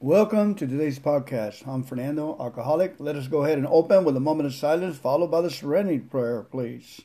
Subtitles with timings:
[0.00, 1.66] Welcome to today's podcast.
[1.66, 2.96] I'm Fernando, alcoholic.
[2.98, 6.00] Let us go ahead and open with a moment of silence, followed by the serenity
[6.00, 7.00] prayer, please.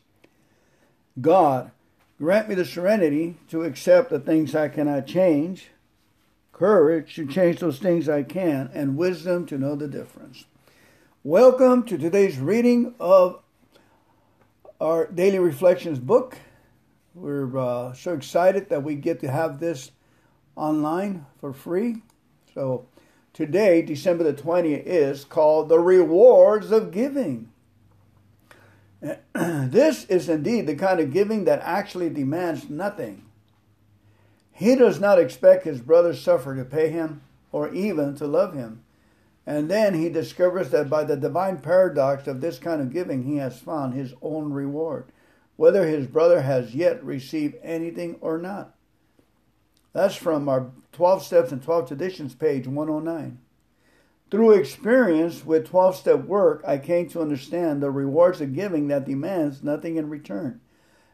[1.22, 1.72] God,
[2.18, 5.70] grant me the serenity to accept the things I cannot change,
[6.52, 10.44] courage to change those things I can, and wisdom to know the difference.
[11.24, 13.42] Welcome to today's reading of
[14.82, 16.38] our Daily Reflections book.
[17.16, 19.92] We're uh, so excited that we get to have this
[20.58, 22.02] online for free.
[22.54, 22.86] So
[23.34, 27.50] today, December the 20th, is called The Rewards of Giving.
[29.34, 33.24] this is indeed the kind of giving that actually demands nothing.
[34.52, 37.22] He does not expect his brother suffer to pay him
[37.52, 38.84] or even to love him.
[39.48, 43.38] And then he discovers that by the divine paradox of this kind of giving, he
[43.38, 45.06] has found his own reward,
[45.56, 48.76] whether his brother has yet received anything or not.
[49.94, 53.40] That's from our 12 Steps and 12 Traditions, page 109.
[54.32, 59.06] Through experience with 12 step work, I came to understand the rewards of giving that
[59.06, 60.62] demands nothing in return.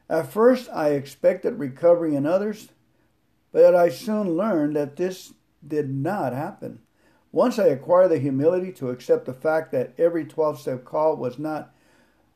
[0.08, 2.70] At first, I expected recovery in others,
[3.52, 5.34] but I soon learned that this
[5.68, 6.80] did not happen.
[7.32, 11.40] Once I acquired the humility to accept the fact that every 12 step call was
[11.40, 11.74] not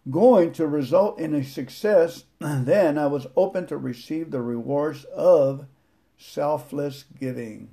[0.09, 5.67] going to result in a success, then I was open to receive the rewards of
[6.21, 7.69] selfless giving.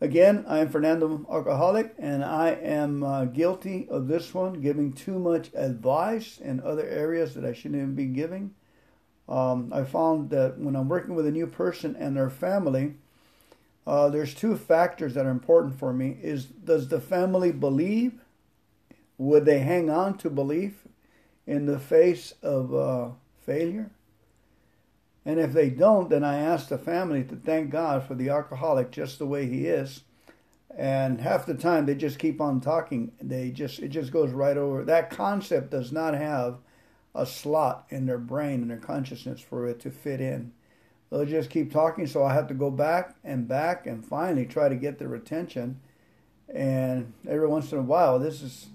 [0.00, 5.18] Again, I am Fernando Alcoholic, and I am uh, guilty of this one, giving too
[5.18, 8.54] much advice in other areas that I shouldn't even be giving.
[9.28, 12.94] Um, I found that when I'm working with a new person and their family,
[13.86, 18.20] uh, there's two factors that are important for me: is does the family believe?
[19.18, 20.86] Would they hang on to belief
[21.46, 23.10] in the face of uh,
[23.46, 23.90] failure?
[25.26, 28.92] And if they don't, then I ask the family to thank God for the alcoholic
[28.92, 30.02] just the way he is.
[30.78, 33.10] And half the time they just keep on talking.
[33.20, 34.84] They just it just goes right over.
[34.84, 36.58] That concept does not have
[37.12, 40.52] a slot in their brain and their consciousness for it to fit in.
[41.10, 44.68] They'll just keep talking, so I have to go back and back and finally try
[44.68, 45.80] to get their attention.
[46.52, 48.68] And every once in a while, this is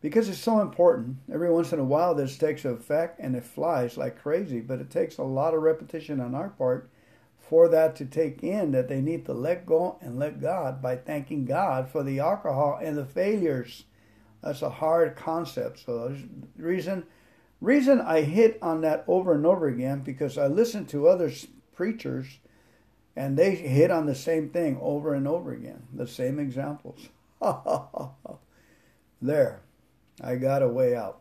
[0.00, 1.18] because it's so important.
[1.32, 4.90] Every once in a while, this takes effect and it flies like crazy, but it
[4.90, 6.90] takes a lot of repetition on our part
[7.38, 10.96] for that to take in that they need to let go and let God by
[10.96, 13.84] thanking God for the alcohol and the failures.
[14.42, 15.80] That's a hard concept.
[15.84, 16.16] So
[16.56, 17.04] reason
[17.60, 21.30] reason I hit on that over and over again because I listen to other
[21.74, 22.38] preachers
[23.16, 27.08] and they hit on the same thing over and over again, the same examples.
[29.20, 29.60] there.
[30.20, 31.20] I got a way out.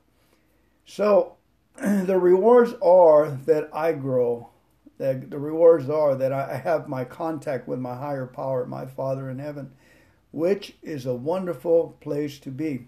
[0.85, 1.37] So
[1.81, 4.49] the rewards are that I grow.
[4.97, 9.29] That the rewards are that I have my contact with my higher power, my Father
[9.29, 9.71] in heaven,
[10.31, 12.87] which is a wonderful place to be.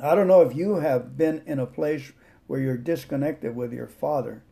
[0.00, 2.12] I don't know if you have been in a place
[2.46, 4.42] where you're disconnected with your Father,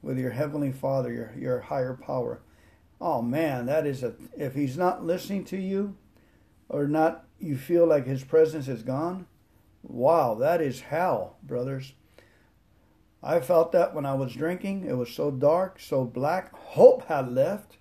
[0.00, 2.40] with your Heavenly Father, your, your higher power.
[3.00, 5.96] Oh man, that is a, if He's not listening to you
[6.68, 9.26] or not, you feel like His presence is gone,
[9.82, 11.94] Wow, that is hell, brothers.
[13.22, 14.84] I felt that when I was drinking.
[14.84, 16.52] It was so dark, so black.
[16.52, 17.76] Hope had left.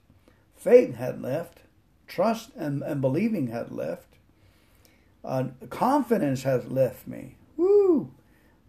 [0.55, 1.61] Faith had left.
[2.07, 4.17] Trust and, and believing had left.
[5.23, 7.37] Uh, confidence has left me.
[7.57, 8.11] Woo!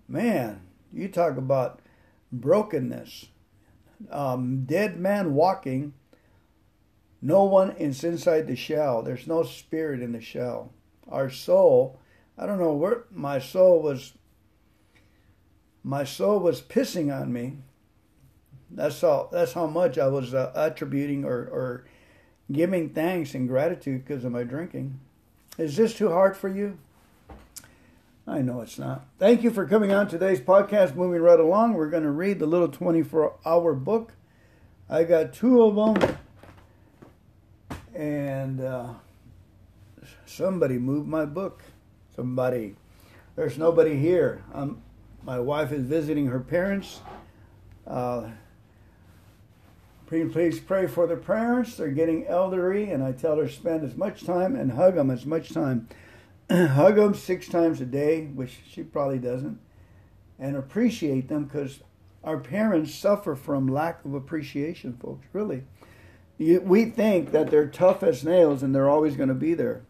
[0.09, 0.63] Man,
[0.93, 1.81] you talk about
[2.31, 3.27] brokenness.
[4.11, 5.95] Um, dead man walking.
[7.21, 9.03] No one is inside the shell.
[9.03, 10.73] There's no spirit in the shell.
[11.09, 12.01] Our soul
[12.39, 14.13] I don't know where my soul was.
[15.85, 17.59] My soul was pissing on me.
[18.71, 19.29] That's how.
[19.31, 21.85] That's how much I was uh, attributing or, or
[22.51, 25.01] giving thanks and gratitude because of my drinking.
[25.59, 26.79] Is this too hard for you?
[28.27, 29.07] I know it's not.
[29.19, 30.95] Thank you for coming on today's podcast.
[30.95, 34.13] Moving right along, we're going to read the little 24 hour book.
[34.89, 36.17] I got two of them,
[37.95, 38.95] and uh,
[40.25, 41.63] somebody moved my book
[42.15, 42.77] somebody.
[43.37, 44.43] There's nobody here.
[44.53, 44.83] Um,
[45.25, 47.01] my wife is visiting her parents.
[47.87, 48.31] Uh,
[50.07, 51.77] please pray for the parents.
[51.77, 55.25] They're getting elderly, and I tell her spend as much time and hug them as
[55.25, 55.89] much time.
[56.51, 59.59] hug them six times a day, which she probably doesn't,
[60.39, 61.81] and appreciate them because
[62.23, 65.27] our parents suffer from lack of appreciation, folks.
[65.33, 65.65] Really,
[66.39, 69.83] we think that they're tough as nails and they're always going to be there.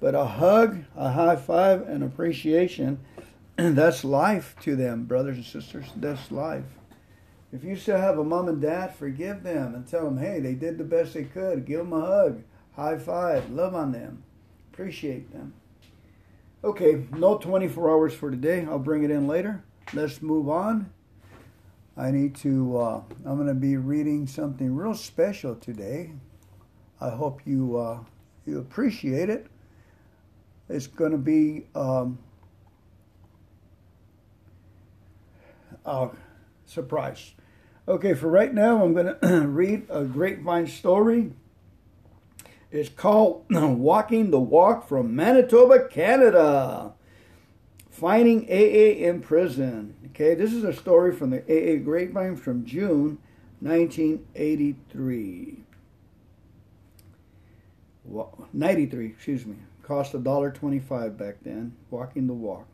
[0.00, 2.98] But a hug, a high five, and appreciation,
[3.56, 5.86] that's life to them, brothers and sisters.
[5.96, 6.64] That's life.
[7.52, 10.54] If you still have a mom and dad, forgive them and tell them, hey, they
[10.54, 11.64] did the best they could.
[11.64, 12.42] Give them a hug,
[12.74, 14.22] high five, love on them,
[14.72, 15.54] appreciate them.
[16.62, 18.66] Okay, no 24 hours for today.
[18.68, 19.62] I'll bring it in later.
[19.94, 20.90] Let's move on.
[21.96, 26.10] I need to, uh, I'm going to be reading something real special today.
[27.00, 28.00] I hope you, uh,
[28.44, 29.46] you appreciate it.
[30.68, 32.18] It's going to be um,
[35.84, 36.10] a
[36.66, 37.32] surprise.
[37.88, 41.32] Okay, for right now, I'm going to read a grapevine story.
[42.72, 46.94] It's called Walking the Walk from Manitoba, Canada.
[47.90, 49.94] Finding AA in Prison.
[50.06, 53.18] Okay, this is a story from the AA Grapevine from June
[53.60, 55.60] 1983.
[58.04, 59.56] Well, 93, excuse me.
[59.86, 61.76] Cost $1.25 back then.
[61.90, 62.66] Walking the Walk.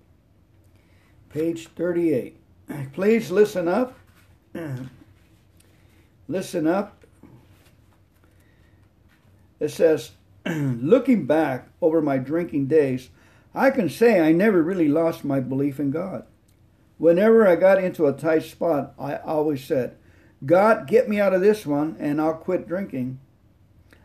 [1.29, 2.38] Page 38.
[2.94, 3.99] Please listen up.
[6.29, 7.05] listen up.
[9.61, 10.12] It says,
[10.47, 13.11] looking back over my drinking days,
[13.55, 16.25] I can say I never really lost my belief in God.
[16.97, 19.97] Whenever I got into a tight spot, I always said,
[20.47, 23.20] God, get me out of this one and I'll quit drinking.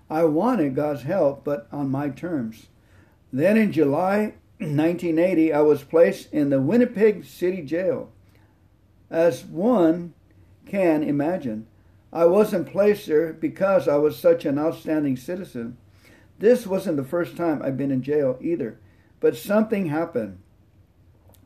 [0.09, 2.67] I wanted God's help, but on my terms.
[3.31, 8.09] Then in July 1980, I was placed in the Winnipeg City Jail.
[9.09, 10.13] As one
[10.65, 11.67] can imagine,
[12.11, 15.77] I wasn't placed there because I was such an outstanding citizen.
[16.39, 18.79] This wasn't the first time I'd been in jail either,
[19.19, 20.39] but something happened.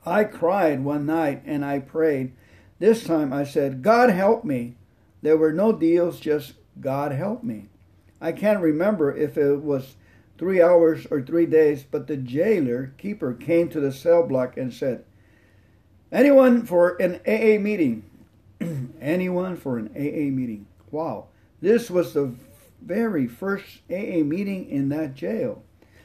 [0.06, 2.34] I cried one night and I prayed.
[2.80, 4.76] This time I said, God help me.
[5.22, 7.70] There were no deals, just God help me.
[8.20, 9.96] I can't remember if it was
[10.42, 14.74] three hours or three days, but the jailer keeper came to the cell block and
[14.74, 15.04] said,
[16.12, 18.04] Anyone for an AA meeting?
[19.00, 20.66] Anyone for an AA meeting?
[20.90, 21.28] Wow.
[21.62, 22.34] This was the
[22.82, 25.62] very first AA meeting in that jail.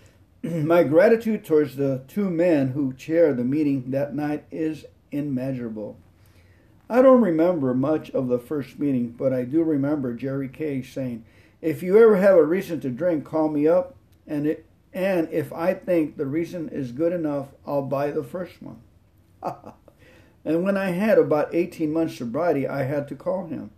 [0.43, 5.97] My gratitude towards the two men who chaired the meeting that night is immeasurable.
[6.91, 10.83] I don't remember much of the first meeting, but I do remember Jerry K.
[10.83, 11.25] saying,
[11.63, 13.96] If you ever have a reason to drink, call me up
[14.27, 18.63] and it and if I think the reason is good enough, I'll buy the first
[18.63, 18.81] one.
[20.45, 23.73] and when I had about 18 months sobriety, I had to call him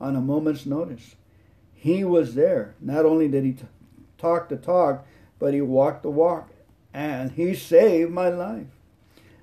[0.00, 1.14] on a moment's notice.
[1.72, 2.74] He was there.
[2.80, 3.66] Not only did he t-
[4.18, 5.06] talk the talk,
[5.38, 6.50] but he walked the walk,
[6.92, 8.66] and he saved my life.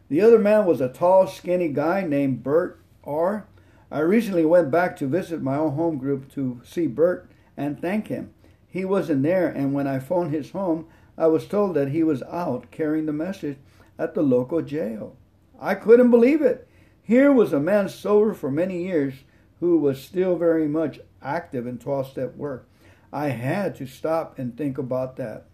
[0.09, 3.45] The other man was a tall, skinny guy named Bert R.
[3.89, 8.07] I recently went back to visit my own home group to see Bert and thank
[8.07, 8.33] him.
[8.71, 10.87] He wasn't there, and when I phoned his home,
[11.17, 13.57] I was told that he was out carrying the message
[13.99, 15.17] at the local jail.
[15.59, 16.67] I couldn't believe it.
[17.03, 19.13] Here was a man sober for many years
[19.59, 22.67] who was still very much active in 12 step work.
[23.11, 25.45] I had to stop and think about that.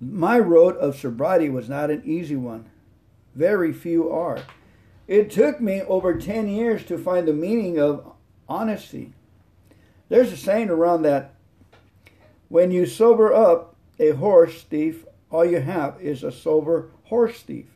[0.00, 2.68] My road of sobriety was not an easy one.
[3.36, 4.40] Very few are.
[5.06, 8.12] It took me over 10 years to find the meaning of
[8.48, 9.12] honesty.
[10.08, 11.33] There's a saying around that
[12.54, 17.66] when you sober up a horse thief, all you have is a sober horse thief.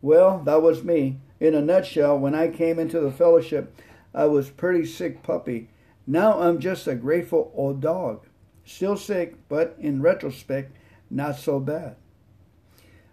[0.00, 1.18] Well, that was me.
[1.40, 3.74] In a nutshell, when I came into the fellowship,
[4.14, 5.68] I was pretty sick puppy.
[6.06, 8.24] Now I'm just a grateful old dog.
[8.64, 10.76] Still sick, but in retrospect,
[11.10, 11.96] not so bad.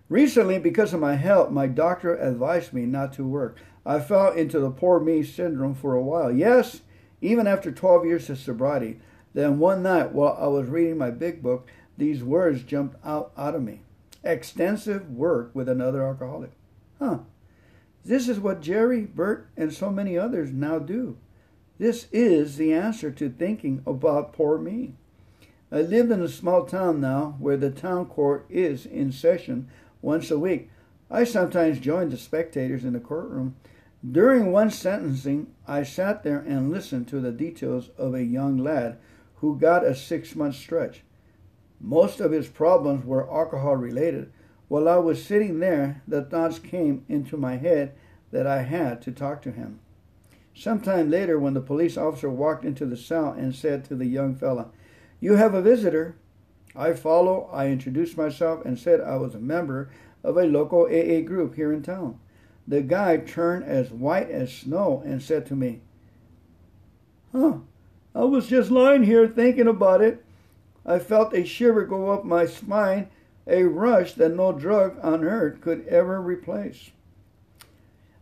[0.09, 3.57] Recently, because of my health, my doctor advised me not to work.
[3.83, 6.31] I fell into the poor me syndrome for a while.
[6.31, 6.81] Yes,
[7.21, 8.99] even after 12 years of sobriety,
[9.33, 11.67] then one night while I was reading my big book,
[11.97, 13.81] these words jumped out, out of me.
[14.23, 16.51] Extensive work with another alcoholic.
[16.99, 17.19] Huh.
[18.03, 21.17] This is what Jerry, Bert, and so many others now do.
[21.77, 24.95] This is the answer to thinking about poor me.
[25.71, 29.69] I live in a small town now where the town court is in session
[30.01, 30.69] once a week.
[31.11, 33.55] I sometimes join the spectators in the courtroom.
[34.09, 38.97] During one sentencing, I sat there and listened to the details of a young lad
[39.37, 41.03] who got a six month stretch.
[41.79, 44.31] Most of his problems were alcohol related.
[44.67, 47.93] While I was sitting there, the thoughts came into my head
[48.31, 49.79] that I had to talk to him.
[50.53, 54.35] Sometime later, when the police officer walked into the cell and said to the young
[54.35, 54.71] fellow,
[55.19, 56.15] You have a visitor.
[56.75, 57.49] I follow.
[57.53, 59.89] I introduced myself and said I was a member
[60.23, 62.19] of a local AA group here in town.
[62.67, 65.81] The guy turned as white as snow and said to me,
[67.31, 67.59] Huh,
[68.17, 70.25] I was just lying here thinking about it.
[70.83, 73.09] I felt a shiver go up my spine,
[73.45, 76.89] a rush that no drug on earth could ever replace.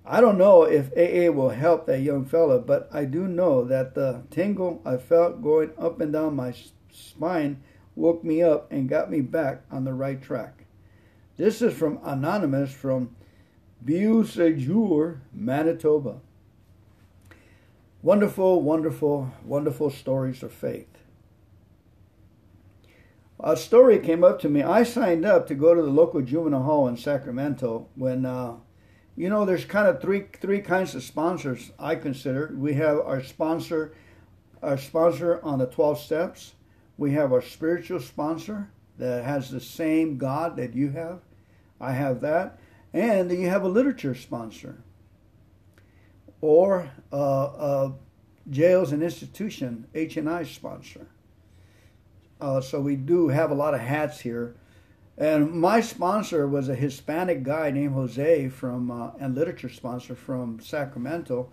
[0.06, 3.96] I don't know if AA will help that young fella, but I do know that
[3.96, 6.54] the tingle I felt going up and down my
[6.92, 7.64] spine
[7.96, 10.66] woke me up and got me back on the right track.
[11.38, 13.16] This is from Anonymous from
[13.86, 16.20] Beausejour, Manitoba.
[18.06, 21.00] Wonderful, wonderful, wonderful stories of faith.
[23.40, 24.62] A story came up to me.
[24.62, 28.58] I signed up to go to the local juvenile hall in Sacramento when uh,
[29.16, 32.54] you know, there's kind of three three kinds of sponsors I consider.
[32.56, 33.96] We have our sponsor,
[34.62, 36.54] our sponsor on the twelve steps.
[37.00, 38.70] We have our spiritual sponsor
[39.00, 41.22] that has the same God that you have.
[41.82, 42.60] I have that,
[42.94, 44.84] and then you have a literature sponsor,
[46.42, 46.90] or
[48.50, 51.08] jails and institution H and I sponsor.
[52.40, 54.56] Uh, so we do have a lot of hats here
[55.18, 60.60] and my sponsor was a Hispanic guy named Jose from, uh, and literature sponsor from
[60.60, 61.52] Sacramento.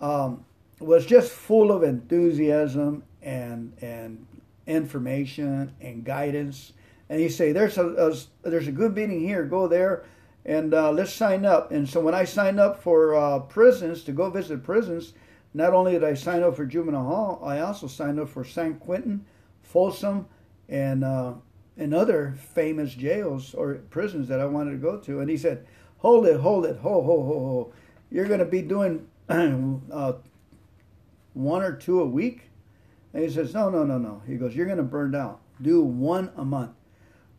[0.00, 0.44] Um,
[0.78, 4.26] was just full of enthusiasm and and
[4.66, 6.72] information and guidance.
[7.08, 9.44] And he say, "There's a, a there's a good meeting here.
[9.44, 10.04] Go there,
[10.44, 14.12] and uh, let's sign up." And so when I signed up for uh, prisons to
[14.12, 15.14] go visit prisons,
[15.54, 18.76] not only did I sign up for juvenile hall, I also signed up for San
[18.76, 19.24] Quentin,
[19.62, 20.26] Folsom,
[20.68, 21.34] and uh,
[21.76, 25.20] in other famous jails or prisons that I wanted to go to.
[25.20, 25.66] And he said,
[25.98, 27.72] Hold it, hold it, ho, ho, ho, ho.
[28.10, 30.14] You're going to be doing uh,
[31.34, 32.50] one or two a week?
[33.14, 34.22] And he says, No, no, no, no.
[34.26, 35.40] He goes, You're going to burn out.
[35.60, 36.72] Do one a month.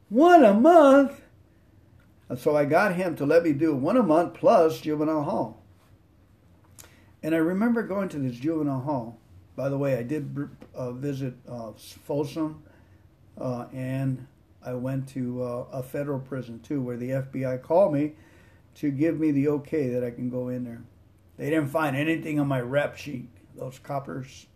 [0.10, 1.22] One a month?
[2.38, 5.64] So I got him to let me do one a month plus juvenile hall.
[7.22, 9.20] And I remember going to this juvenile hall.
[9.56, 12.64] By the way, I did uh, visit uh, Folsom
[13.40, 14.28] uh, and
[14.66, 18.14] I went to uh, a federal prison too, where the FBI called me
[18.76, 20.82] to give me the okay that I can go in there.
[21.38, 24.48] They didn't find anything on my rep sheet, those coppers.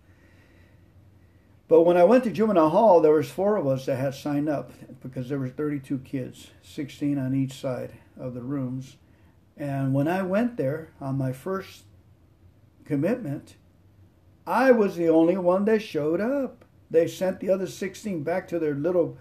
[1.68, 4.48] But when I went to juvenile hall, there was four of us that had signed
[4.48, 4.72] up
[5.02, 8.96] because there were 32 kids, 16 on each side of the rooms.
[9.58, 11.84] And when I went there on my first
[12.86, 13.56] commitment,
[14.46, 18.60] I was the only one that showed up they sent the other 16 back to
[18.60, 19.18] their little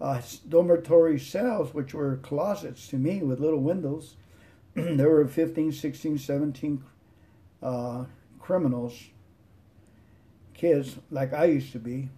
[0.00, 4.16] uh, dormitory cells, which were closets to me with little windows.
[4.74, 6.84] there were 15, 16, 17
[7.62, 8.04] uh,
[8.38, 8.94] criminals,
[10.58, 12.10] kids like I used to be.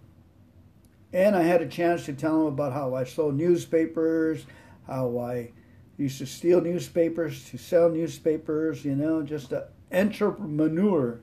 [1.13, 4.45] And I had a chance to tell them about how I sold newspapers,
[4.87, 5.51] how I
[5.97, 11.19] used to steal newspapers to sell newspapers, you know, just an entrepreneur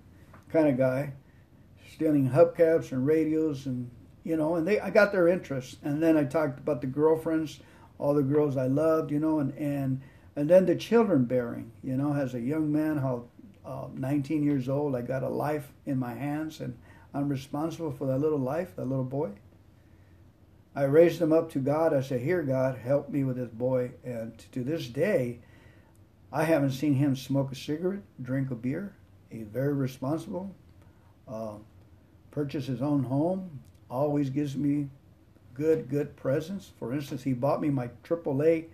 [0.51, 1.13] kind of guy
[1.93, 3.91] stealing hubcaps and radios and
[4.25, 7.61] you know and they I got their interest and then I talked about the girlfriends
[7.99, 10.01] all the girls I loved you know and and
[10.37, 13.25] and then the children bearing you know as a young man how
[13.67, 16.79] uh, 19 years old I got a life in my hands and
[17.15, 19.31] I'm responsible for that little life that little boy
[20.75, 23.93] I raised him up to God I said here God help me with this boy
[24.05, 25.41] and to this day
[26.33, 28.95] I haven't seen him smoke a cigarette drink a beer
[29.31, 30.55] he's very responsible
[31.29, 31.55] uh,
[32.31, 33.61] purchase his own home,
[33.91, 34.89] always gives me
[35.55, 36.73] good, good presents.
[36.79, 38.67] For instance, he bought me my AAA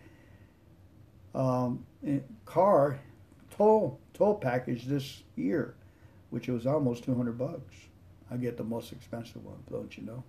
[1.34, 3.00] um, eh, car
[3.56, 5.74] toll toll package this year,
[6.30, 7.74] which was almost 200 bucks.
[8.31, 10.25] I get the most expensive one, don't you know?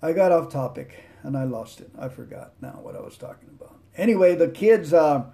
[0.00, 1.90] I got off topic and I lost it.
[1.98, 3.76] I forgot now what I was talking about.
[3.96, 4.92] Anyway, the kids.
[4.92, 5.24] Uh,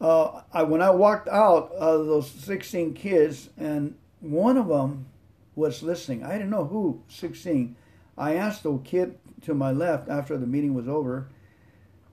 [0.00, 5.06] uh, I, when I walked out of those 16 kids, and one of them
[5.54, 6.24] was listening.
[6.24, 7.76] I didn't know who, 16.
[8.18, 11.28] I asked the kid to my left after the meeting was over,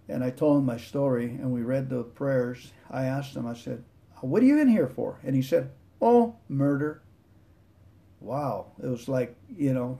[0.07, 2.71] and I told him my story, and we read the prayers.
[2.89, 3.83] I asked him, I said,
[4.21, 5.19] What are you in here for?
[5.23, 7.01] And he said, Oh, murder.
[8.21, 8.67] Wow.
[8.81, 9.97] It was like, you know,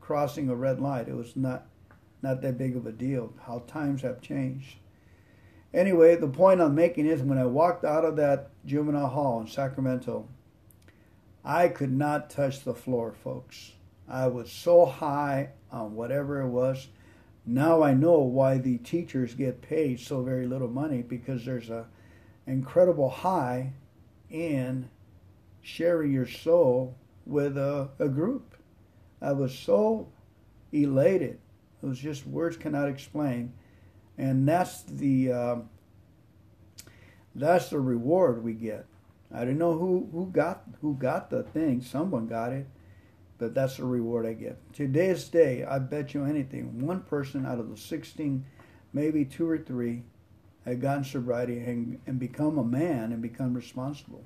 [0.00, 1.08] crossing a red light.
[1.08, 1.66] It was not
[2.22, 3.32] not that big of a deal.
[3.46, 4.76] How times have changed.
[5.74, 9.48] Anyway, the point I'm making is when I walked out of that juvenile hall in
[9.48, 10.28] Sacramento,
[11.44, 13.72] I could not touch the floor, folks.
[14.08, 16.88] I was so high on whatever it was.
[17.44, 21.86] Now I know why the teachers get paid so very little money because there's a
[22.46, 23.72] incredible high
[24.30, 24.88] in
[25.62, 26.96] sharing your soul
[27.26, 28.56] with a, a group.
[29.20, 30.08] I was so
[30.72, 31.38] elated.
[31.82, 33.52] It was just words cannot explain,
[34.18, 35.56] and that's the uh,
[37.34, 38.86] that's the reward we get.
[39.34, 41.80] I didn't know who, who got who got the thing.
[41.82, 42.66] Someone got it,
[43.38, 44.58] but that's the reward I get.
[44.74, 48.44] To this day, I bet you anything, one person out of the sixteen,
[48.92, 50.02] maybe two or three,
[50.64, 54.24] had gotten sobriety and, and become a man and become responsible.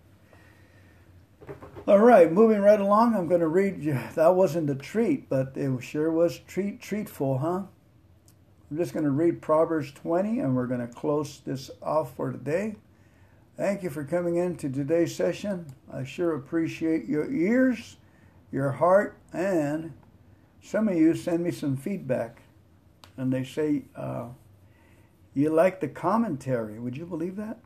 [1.87, 3.81] All right, moving right along, I'm going to read.
[3.81, 3.97] you.
[4.17, 7.63] That wasn't a treat, but it sure was treat treatful, huh?
[8.69, 12.33] I'm just going to read Proverbs 20, and we're going to close this off for
[12.33, 12.75] today.
[13.57, 15.73] Thank you for coming in to today's session.
[15.93, 17.99] I sure appreciate your ears,
[18.51, 19.93] your heart, and
[20.61, 22.43] some of you send me some feedback,
[23.17, 24.27] and they say uh,
[25.35, 26.81] you like the commentary.
[26.81, 27.59] Would you believe that?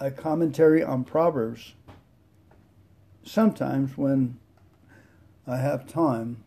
[0.00, 1.74] A commentary on Proverbs
[3.24, 4.38] sometimes when
[5.46, 6.44] I have time.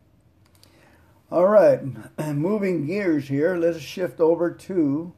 [1.31, 1.81] All right,
[2.19, 5.13] moving gears here, let's shift over to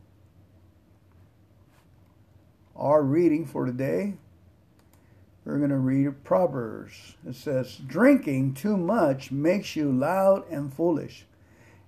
[2.75, 4.15] our reading for today.
[5.45, 7.15] We're going to read Proverbs.
[7.27, 11.25] It says, Drinking too much makes you loud and foolish.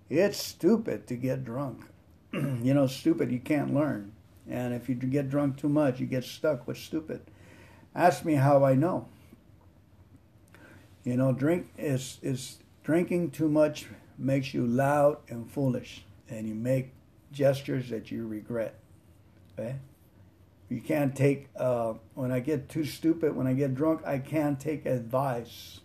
[0.09, 1.85] It's stupid to get drunk.
[2.33, 4.13] you know, stupid, you can't learn.
[4.49, 7.21] And if you get drunk too much, you get stuck with stupid.
[7.95, 9.07] Ask me how I know.
[11.03, 16.53] You know, drink is is drinking too much makes you loud and foolish, and you
[16.53, 16.93] make
[17.31, 18.75] gestures that you regret.
[19.53, 19.77] Okay,
[20.69, 21.49] you can't take.
[21.55, 25.79] Uh, when I get too stupid, when I get drunk, I can't take advice,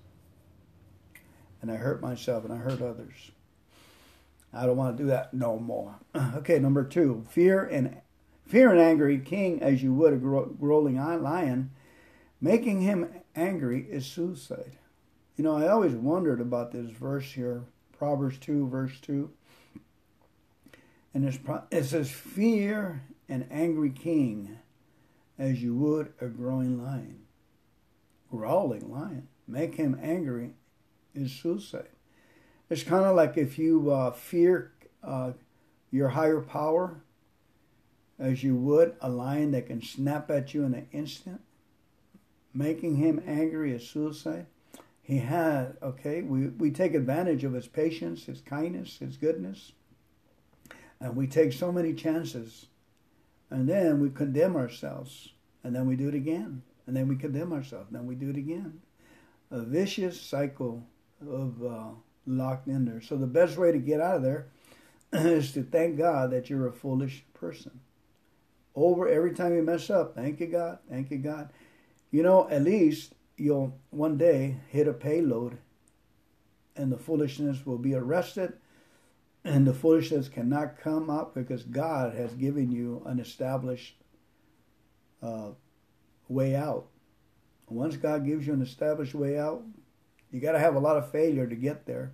[1.63, 3.31] and I hurt myself and I hurt others.
[4.53, 5.97] I don't want to do that no more.
[6.37, 7.97] okay, number two, fear and
[8.47, 11.71] fear and angry king as you would a growling lion,
[12.41, 14.79] making him angry is suicide.
[15.37, 17.65] You know, I always wondered about this verse here,
[17.99, 19.31] Proverbs 2, verse 2.
[21.13, 21.27] And
[21.71, 24.59] it says, Fear an angry king
[25.39, 27.21] as you would a growing lion.
[28.31, 29.29] Growling lion.
[29.47, 30.53] Make him angry
[31.15, 31.89] is suicide.
[32.71, 34.73] It's kind of like if you uh, fear
[35.05, 35.33] uh,
[35.91, 37.03] your higher power
[38.19, 41.43] as you would a lion that can snap at you in an instant.
[42.55, 44.47] Making him angry is suicide
[45.07, 49.71] he had, okay, we, we take advantage of his patience, his kindness, his goodness,
[51.01, 52.67] and we take so many chances.
[53.49, 55.29] And then we condemn ourselves,
[55.63, 58.31] and then we do it again, and then we condemn ourselves, and then we do
[58.31, 58.81] it again.
[59.53, 60.85] A vicious cycle
[61.25, 61.91] of uh,
[62.27, 63.01] locked in there.
[63.01, 64.49] So the best way to get out of there
[65.13, 67.79] is to thank God that you're a foolish person.
[68.75, 71.51] Over every time you mess up, thank you, God, thank you, God.
[72.11, 75.59] You know, at least you'll one day hit a payload
[76.75, 78.55] and the foolishness will be arrested
[79.45, 83.97] and the foolishness cannot come up because God has given you an established
[85.23, 85.51] uh,
[86.29, 86.87] way out.
[87.69, 89.63] Once God gives you an established way out,
[90.31, 92.13] you got to have a lot of failure to get there.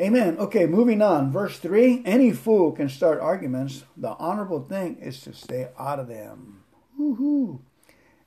[0.00, 0.36] Amen.
[0.38, 1.30] Okay, moving on.
[1.30, 3.84] Verse 3 Any fool can start arguments.
[3.96, 6.64] The honorable thing is to stay out of them.
[7.00, 7.60] Woohoo.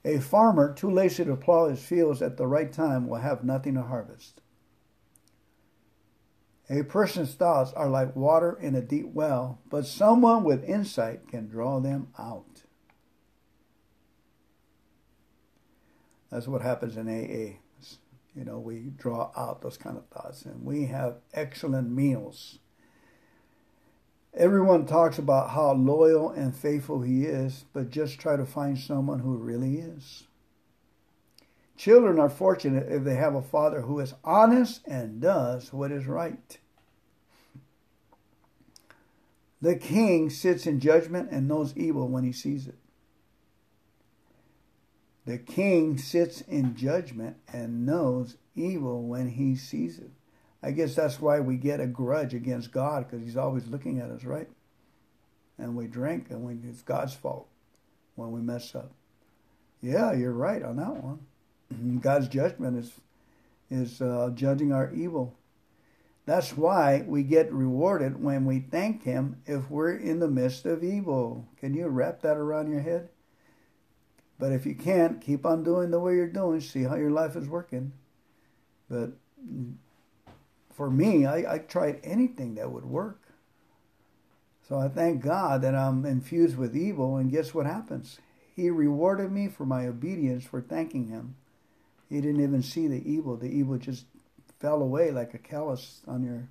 [0.06, 3.74] A farmer too lazy to plow his fields at the right time will have nothing
[3.76, 4.42] to harvest.
[6.70, 11.48] A person's thoughts are like water in a deep well, but someone with insight can
[11.48, 12.64] draw them out.
[16.30, 17.60] That's what happens in AA.
[18.36, 22.60] You know, we draw out those kind of thoughts, and we have excellent meals
[24.38, 29.20] Everyone talks about how loyal and faithful he is, but just try to find someone
[29.20, 30.26] who really is.
[31.76, 36.06] Children are fortunate if they have a father who is honest and does what is
[36.06, 36.60] right.
[39.60, 42.78] The king sits in judgment and knows evil when he sees it.
[45.26, 50.12] The king sits in judgment and knows evil when he sees it.
[50.62, 54.10] I guess that's why we get a grudge against God because He's always looking at
[54.10, 54.50] us, right?
[55.58, 57.48] And we drink, and we, it's God's fault
[58.16, 58.92] when we mess up.
[59.82, 62.00] Yeah, you're right on that one.
[62.02, 62.92] God's judgment is
[63.70, 65.36] is uh, judging our evil.
[66.26, 70.84] That's why we get rewarded when we thank Him if we're in the midst of
[70.84, 71.48] evil.
[71.58, 73.10] Can you wrap that around your head?
[74.40, 76.62] But if you can't, keep on doing the way you're doing.
[76.62, 77.94] See how your life is working.
[78.90, 79.14] But
[80.78, 83.20] for me, I, I tried anything that would work.
[84.70, 88.20] So I thank God that I'm infused with evil, and guess what happens?
[88.56, 91.36] He rewarded me for my obedience for thanking Him.
[92.10, 93.38] He didn't even see the evil.
[93.38, 94.06] The evil just
[94.60, 96.48] fell away like a callus on your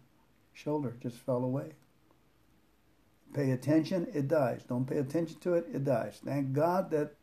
[0.52, 1.74] shoulder, just fell away.
[3.32, 4.62] Pay attention, it dies.
[4.68, 6.20] Don't pay attention to it, it dies.
[6.24, 7.14] Thank God that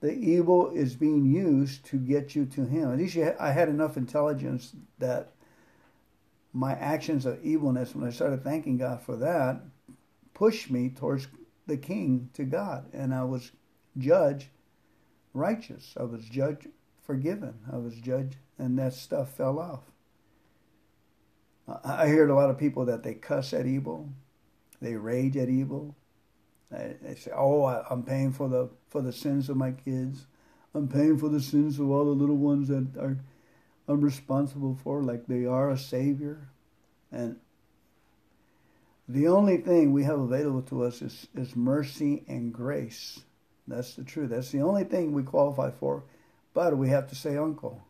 [0.00, 2.92] the evil is being used to get you to Him.
[2.92, 5.32] At least I had enough intelligence that
[6.52, 9.62] my actions of evilness, when I started thanking God for that,
[10.34, 11.28] pushed me towards
[11.66, 13.52] the king to God, and I was
[13.96, 14.48] judged
[15.32, 15.94] righteous.
[15.98, 16.68] I was judged
[17.02, 17.54] forgiven.
[17.72, 19.82] I was judged, and that stuff fell off.
[21.84, 24.08] I hear a lot of people that they cuss at evil,
[24.80, 25.94] they rage at evil.
[26.70, 30.26] They say, "Oh, I'm paying for the for the sins of my kids.
[30.74, 33.18] I'm paying for the sins of all the little ones that are
[33.90, 36.48] I'm responsible for, like they are a savior."
[37.12, 37.36] And
[39.08, 43.24] the only thing we have available to us is, is mercy and grace.
[43.66, 44.30] That's the truth.
[44.30, 46.04] That's the only thing we qualify for.
[46.54, 47.82] But we have to say, Uncle.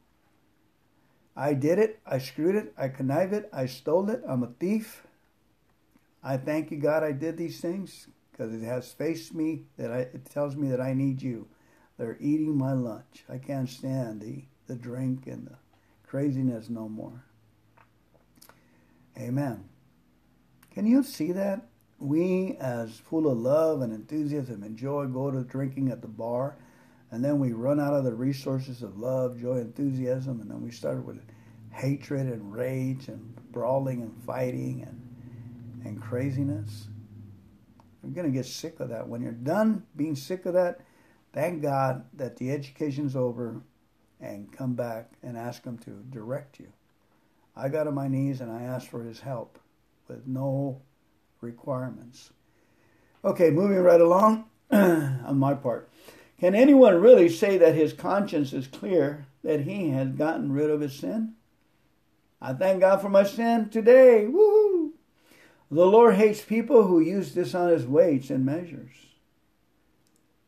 [1.36, 2.00] I did it.
[2.06, 2.72] I screwed it.
[2.76, 3.48] I connived it.
[3.52, 4.22] I stole it.
[4.26, 5.06] I'm a thief.
[6.22, 10.00] I thank you, God, I did these things because it has faced me that I,
[10.00, 11.48] it tells me that I need you.
[11.96, 13.24] They're eating my lunch.
[13.28, 15.56] I can't stand the, the drink and the
[16.10, 17.24] craziness no more.
[19.16, 19.68] Amen.
[20.74, 21.68] Can you see that?
[22.00, 26.56] We, as full of love and enthusiasm and joy, go to drinking at the bar,
[27.12, 30.72] and then we run out of the resources of love, joy, enthusiasm, and then we
[30.72, 31.20] start with
[31.70, 36.88] hatred and rage and brawling and fighting and, and craziness.
[38.02, 39.06] You're going to get sick of that.
[39.06, 40.80] When you're done being sick of that,
[41.32, 43.62] thank God that the education's over
[44.20, 46.68] and come back and ask Him to direct you.
[47.56, 49.58] I got on my knees and I asked for His help
[50.08, 50.80] with no
[51.40, 52.30] requirements.
[53.24, 55.90] Okay, moving right along on my part.
[56.38, 60.80] Can anyone really say that his conscience is clear, that he has gotten rid of
[60.80, 61.34] his sin?
[62.40, 64.26] I thank God for my sin today.
[64.26, 64.94] Woo!
[65.70, 68.90] The Lord hates people who use dishonest weights and measures.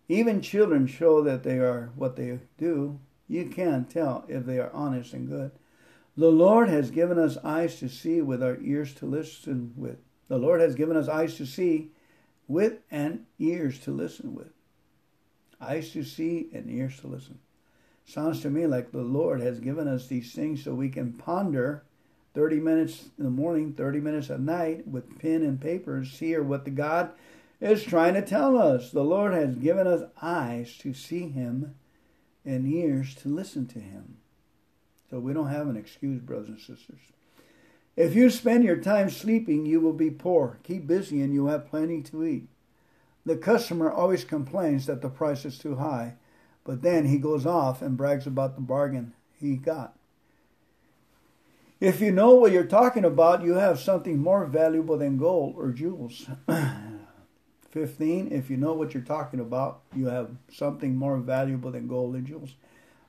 [0.08, 2.98] Even children show that they are what they do.
[3.32, 5.52] You can tell if they are honest and good.
[6.18, 9.96] The Lord has given us eyes to see with our ears to listen with.
[10.28, 11.92] The Lord has given us eyes to see
[12.46, 14.52] with and ears to listen with.
[15.62, 17.38] Eyes to see and ears to listen.
[18.04, 21.84] Sounds to me like the Lord has given us these things so we can ponder
[22.34, 26.36] 30 minutes in the morning, 30 minutes at night with pen and paper and see
[26.36, 27.12] what the God
[27.62, 28.90] is trying to tell us.
[28.90, 31.76] The Lord has given us eyes to see Him
[32.44, 34.16] and ears to listen to Him.
[35.10, 37.00] So we don't have an excuse, brothers and sisters.
[37.96, 40.58] If you spend your time sleeping, you will be poor.
[40.62, 42.48] Keep busy and you'll have plenty to eat.
[43.24, 46.14] The customer always complains that the price is too high,
[46.64, 49.94] but then he goes off and brags about the bargain he got.
[51.80, 55.70] If you know what you're talking about, you have something more valuable than gold or
[55.70, 56.26] jewels.
[57.72, 58.30] 15.
[58.30, 62.26] If you know what you're talking about, you have something more valuable than gold and
[62.26, 62.54] jewels.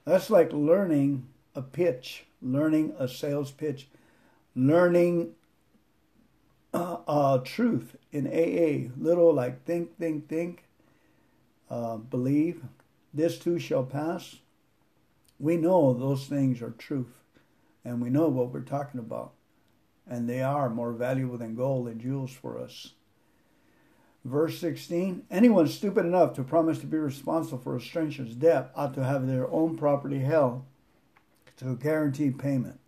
[0.05, 3.87] That's like learning a pitch, learning a sales pitch,
[4.55, 5.33] learning
[6.73, 8.89] uh, uh, truth in AA.
[8.97, 10.63] Little like think, think, think,
[11.69, 12.63] uh, believe.
[13.13, 14.37] This too shall pass.
[15.39, 17.19] We know those things are truth,
[17.83, 19.33] and we know what we're talking about,
[20.07, 22.93] and they are more valuable than gold and jewels for us.
[24.25, 28.93] Verse 16 Anyone stupid enough to promise to be responsible for a stranger's debt ought
[28.93, 30.63] to have their own property held
[31.57, 32.79] to guarantee payment.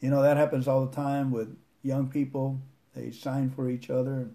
[0.00, 2.60] You know, that happens all the time with young people.
[2.94, 4.30] They sign for each other.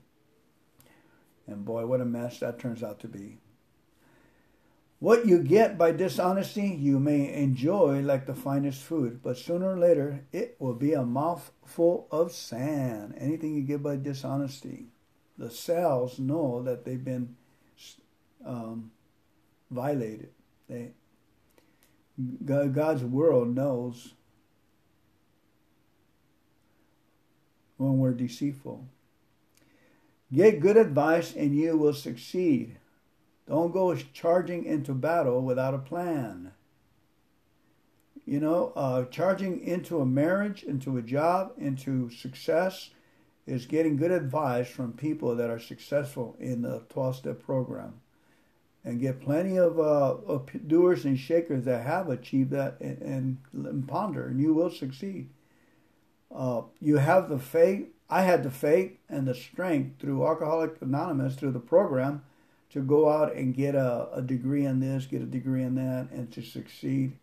[1.48, 3.38] And boy, what a mess that turns out to be.
[5.00, 9.80] What you get by dishonesty, you may enjoy like the finest food, but sooner or
[9.80, 13.16] later it will be a mouthful of sand.
[13.18, 14.90] Anything you get by dishonesty,
[15.38, 17.36] the cells know that they've been
[18.46, 18.92] um,
[19.70, 20.30] violated.
[20.70, 20.92] They
[22.46, 24.14] God's world knows
[27.78, 28.86] when we're deceitful.
[30.34, 32.78] Get good advice and you will succeed.
[33.48, 36.52] Don't go charging into battle without a plan.
[38.26, 42.92] You know, uh, charging into a marriage, into a job, into success
[43.46, 48.02] is getting good advice from people that are successful in the 12 step program
[48.84, 53.38] and get plenty of, uh, of doers and shakers that have achieved that and, and,
[53.54, 55.30] and ponder, and you will succeed.
[56.34, 57.88] Uh, you have the faith.
[58.10, 62.24] I had the faith and the strength through Alcoholic Anonymous, through the program,
[62.72, 66.10] to go out and get a, a degree in this, get a degree in that,
[66.12, 67.18] and to succeed.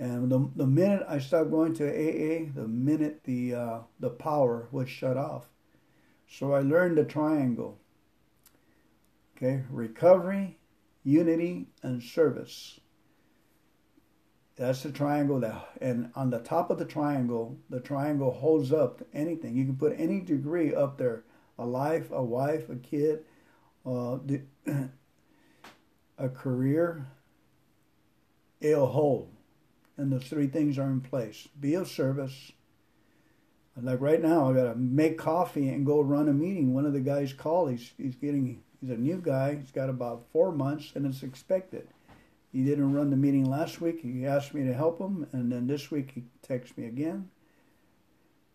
[0.00, 4.66] And the, the minute I stopped going to AA, the minute the uh, the power
[4.72, 5.50] was shut off.
[6.26, 7.78] So I learned the triangle.
[9.36, 10.56] Okay, recovery,
[11.04, 12.80] unity, and service.
[14.56, 19.02] That's the triangle that, and on the top of the triangle, the triangle holds up
[19.12, 19.54] anything.
[19.54, 21.24] You can put any degree up there
[21.58, 23.24] a life, a wife, a kid,
[23.84, 24.16] uh,
[26.18, 27.06] a career,
[28.62, 29.34] it'll hold.
[30.00, 31.46] And those three things are in place.
[31.60, 32.52] Be of service.
[33.76, 36.72] Like right now, I got to make coffee and go run a meeting.
[36.72, 37.70] One of the guys called.
[37.70, 39.56] He's he's getting he's a new guy.
[39.56, 41.86] He's got about four months, and it's expected.
[42.50, 44.00] He didn't run the meeting last week.
[44.00, 47.28] He asked me to help him, and then this week he texts me again.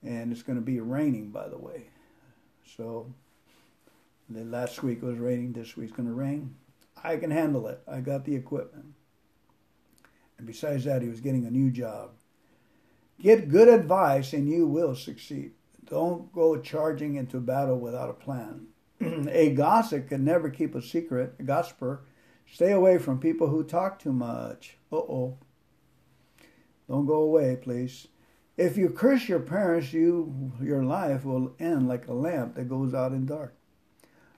[0.04, 1.90] And it's going to be raining, by the way.
[2.76, 3.14] So,
[4.30, 5.54] the last week was raining.
[5.54, 6.56] This week's going to rain.
[7.04, 7.82] I can handle it.
[7.88, 8.95] I got the equipment.
[10.38, 12.12] And besides that, he was getting a new job.
[13.20, 15.52] Get good advice and you will succeed.
[15.86, 18.68] Don't go charging into battle without a plan.
[19.02, 21.36] a gossip can never keep a secret.
[21.40, 22.02] A gossiper,
[22.52, 24.78] stay away from people who talk too much.
[24.92, 25.38] Uh oh.
[26.90, 28.08] Don't go away, please.
[28.58, 32.94] If you curse your parents, you your life will end like a lamp that goes
[32.94, 33.54] out in dark.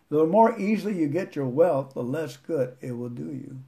[0.10, 3.60] The more easily you get your wealth, the less good it will do you.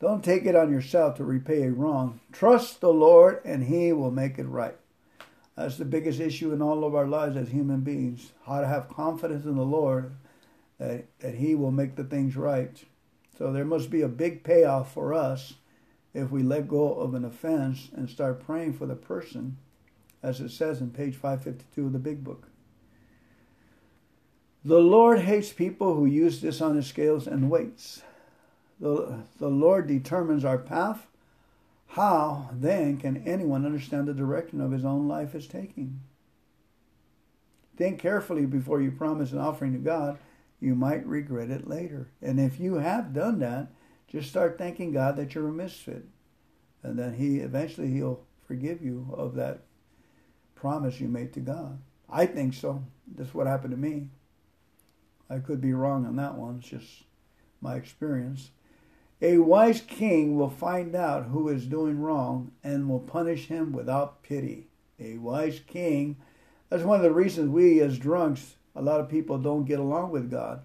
[0.00, 2.20] Don't take it on yourself to repay a wrong.
[2.30, 4.76] Trust the Lord and He will make it right.
[5.56, 8.32] That's the biggest issue in all of our lives as human beings.
[8.46, 10.12] How to have confidence in the Lord
[10.78, 12.84] that, that He will make the things right.
[13.36, 15.54] So there must be a big payoff for us
[16.14, 19.56] if we let go of an offense and start praying for the person,
[20.22, 22.48] as it says in page 552 of the big book.
[24.64, 28.02] The Lord hates people who use dishonest scales and weights.
[28.80, 31.06] The, the Lord determines our path.
[31.88, 36.00] How then can anyone understand the direction of his own life is taking?
[37.76, 40.18] Think carefully before you promise an offering to God.
[40.60, 42.08] You might regret it later.
[42.20, 43.68] And if you have done that,
[44.08, 46.04] just start thanking God that you're a misfit.
[46.82, 49.60] And then he eventually he'll forgive you of that
[50.54, 51.78] promise you made to God.
[52.10, 52.84] I think so.
[53.06, 54.08] That's what happened to me.
[55.30, 56.58] I could be wrong on that one.
[56.60, 57.04] It's just
[57.60, 58.50] my experience.
[59.20, 64.22] A wise king will find out who is doing wrong and will punish him without
[64.22, 64.68] pity.
[65.00, 66.16] A wise king,
[66.68, 70.10] that's one of the reasons we as drunks, a lot of people don't get along
[70.10, 70.60] with God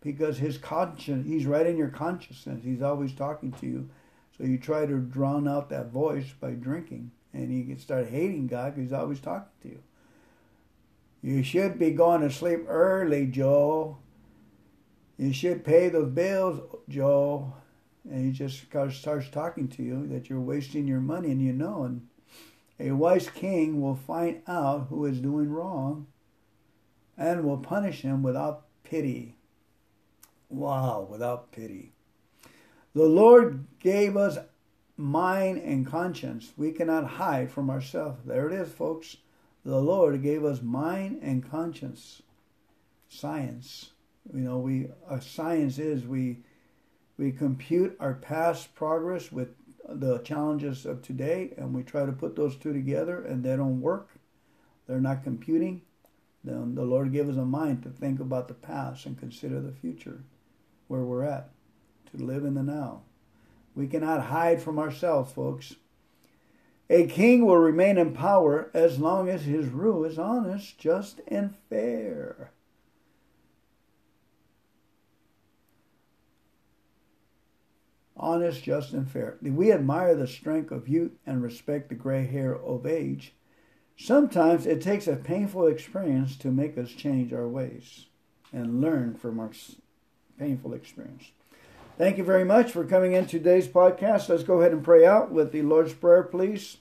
[0.00, 2.62] because his conscience, he's right in your consciousness.
[2.62, 3.90] He's always talking to you.
[4.36, 8.46] So you try to drown out that voice by drinking and you can start hating
[8.46, 9.82] God because he's always talking to you.
[11.22, 13.98] You should be going to sleep early, Joe.
[15.18, 17.54] You should pay those bills, Joe.
[18.10, 21.82] And he just starts talking to you that you're wasting your money and you know.
[21.82, 22.08] And
[22.78, 26.06] a wise king will find out who is doing wrong
[27.16, 29.36] and will punish him without pity.
[30.48, 31.92] Wow, without pity.
[32.94, 34.38] The Lord gave us
[34.96, 36.52] mind and conscience.
[36.56, 38.20] We cannot hide from ourselves.
[38.24, 39.16] There it is, folks.
[39.64, 42.22] The Lord gave us mind and conscience.
[43.08, 43.90] Science.
[44.32, 46.38] You know, we our science is we
[47.18, 49.54] we compute our past progress with
[49.88, 53.80] the challenges of today, and we try to put those two together, and they don't
[53.80, 54.10] work.
[54.86, 55.82] They're not computing.
[56.44, 59.72] Then the Lord gave us a mind to think about the past and consider the
[59.72, 60.22] future,
[60.88, 61.50] where we're at,
[62.12, 63.02] to live in the now.
[63.74, 65.74] We cannot hide from ourselves, folks.
[66.88, 71.54] A king will remain in power as long as his rule is honest, just, and
[71.68, 72.52] fair.
[78.16, 79.36] Honest, just, and fair.
[79.42, 83.34] We admire the strength of youth and respect the gray hair of age.
[83.96, 88.06] Sometimes it takes a painful experience to make us change our ways
[88.52, 89.50] and learn from our
[90.38, 91.30] painful experience.
[91.98, 94.28] Thank you very much for coming in today's podcast.
[94.28, 96.76] Let's go ahead and pray out with the Lord's Prayer, please.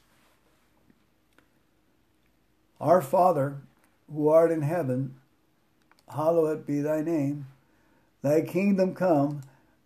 [2.82, 3.62] Our Father,
[4.14, 5.16] who art in heaven,
[6.14, 7.48] hallowed be thy name.
[8.22, 9.42] Thy kingdom come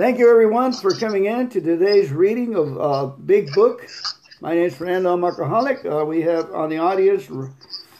[0.00, 3.86] Thank you, everyone, for coming in to today's reading of uh, Big Book.
[4.40, 5.84] My name is Fernando Alcoholic.
[5.84, 7.30] Uh, we have on the audience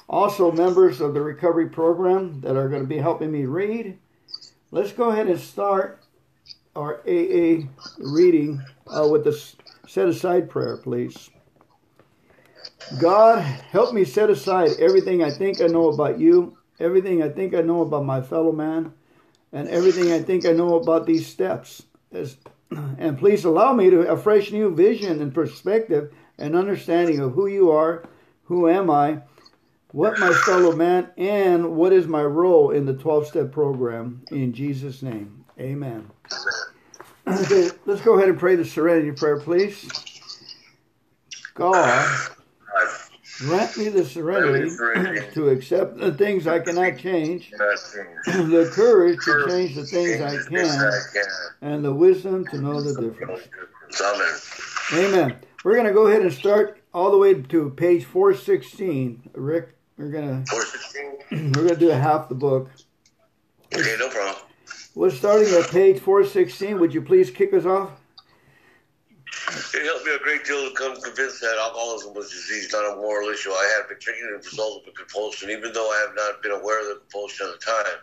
[0.08, 3.98] also members of the recovery program that are going to be helping me read.
[4.70, 6.02] Let's go ahead and start
[6.74, 7.66] our AA
[7.98, 9.38] reading uh, with the
[9.86, 11.28] set aside prayer, please.
[12.98, 17.54] God, help me set aside everything I think I know about you, everything I think
[17.54, 18.94] I know about my fellow man,
[19.52, 21.82] and everything I think I know about these steps.
[22.12, 27.46] And please allow me to a fresh new vision and perspective and understanding of who
[27.46, 28.08] you are,
[28.44, 29.22] who am I,
[29.92, 34.22] what my fellow man, and what is my role in the 12 step program.
[34.30, 36.10] In Jesus' name, amen.
[37.26, 39.88] Okay, let's go ahead and pray the serenity prayer, please.
[41.54, 42.30] God,
[43.40, 44.70] grant me the serenity
[45.34, 47.50] to accept the things I cannot change,
[48.26, 51.24] the courage to change the things I can,
[51.62, 53.42] and the wisdom to know the difference.
[54.92, 55.36] Amen.
[55.64, 59.30] We're going to go ahead and start all the way to page 416.
[59.34, 61.52] Rick, we're going to 416.
[61.52, 62.70] We're going to do a half the book.
[63.74, 64.36] Okay, no problem.
[64.94, 66.78] We're starting at page 416.
[66.78, 67.99] Would you please kick us off?
[69.72, 72.92] It helped me a great deal to come convinced that alcoholism was a disease, not
[72.92, 73.50] a moral issue.
[73.50, 76.42] I had been drinking as a result of a compulsion, even though I have not
[76.42, 77.98] been aware of the compulsion at the time.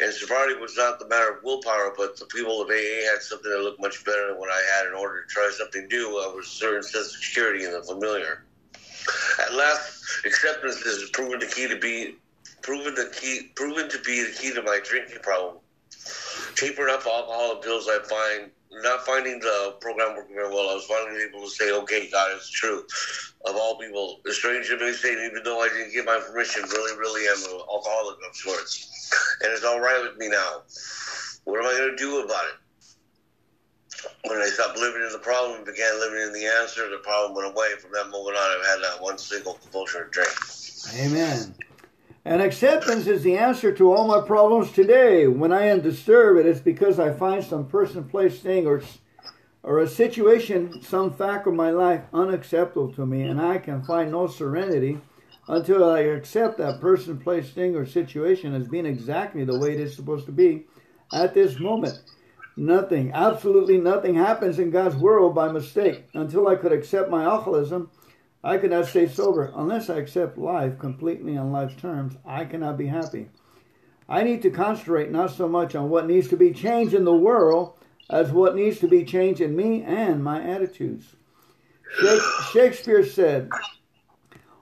[0.00, 3.50] And sobriety was not the matter of willpower, but the people of AA had something
[3.50, 4.86] that looked much better than what I had.
[4.86, 7.82] In order to try something new, I was a certain sense of security in the
[7.82, 8.44] familiar.
[9.40, 12.14] At last, acceptance is proven the key to be
[12.62, 15.56] proven the key proven to be the key to my drinking problem
[16.54, 20.70] tapering up alcohol pills, I find not finding the program working very well.
[20.70, 22.84] I was finally able to say, okay, God, it's true.
[23.46, 26.96] Of all people, the stranger me saying, even though I didn't get my permission, really,
[26.98, 29.36] really am an alcoholic of sorts.
[29.42, 30.62] And it's all right with me now.
[31.44, 32.54] What am I going to do about it?
[34.26, 37.52] When I stopped living in the problem began living in the answer, the problem went
[37.52, 37.68] away.
[37.80, 40.30] From that moment on, I've had not one single compulsion drink.
[40.96, 41.54] Amen.
[42.24, 45.26] And acceptance is the answer to all my problems today.
[45.26, 48.82] When I am disturbed, it is because I find some person, place, thing, or
[49.62, 54.10] or a situation, some fact of my life unacceptable to me, and I can find
[54.10, 54.98] no serenity
[55.48, 59.80] until I accept that person, place, thing, or situation as being exactly the way it
[59.80, 60.64] is supposed to be
[61.12, 62.00] at this moment.
[62.56, 66.04] Nothing, absolutely nothing happens in God's world by mistake.
[66.14, 67.90] Until I could accept my alcoholism,
[68.42, 72.16] I cannot stay sober unless I accept life completely on life's terms.
[72.24, 73.28] I cannot be happy.
[74.08, 77.14] I need to concentrate not so much on what needs to be changed in the
[77.14, 81.14] world as what needs to be changed in me and my attitudes.
[82.52, 83.50] Shakespeare said,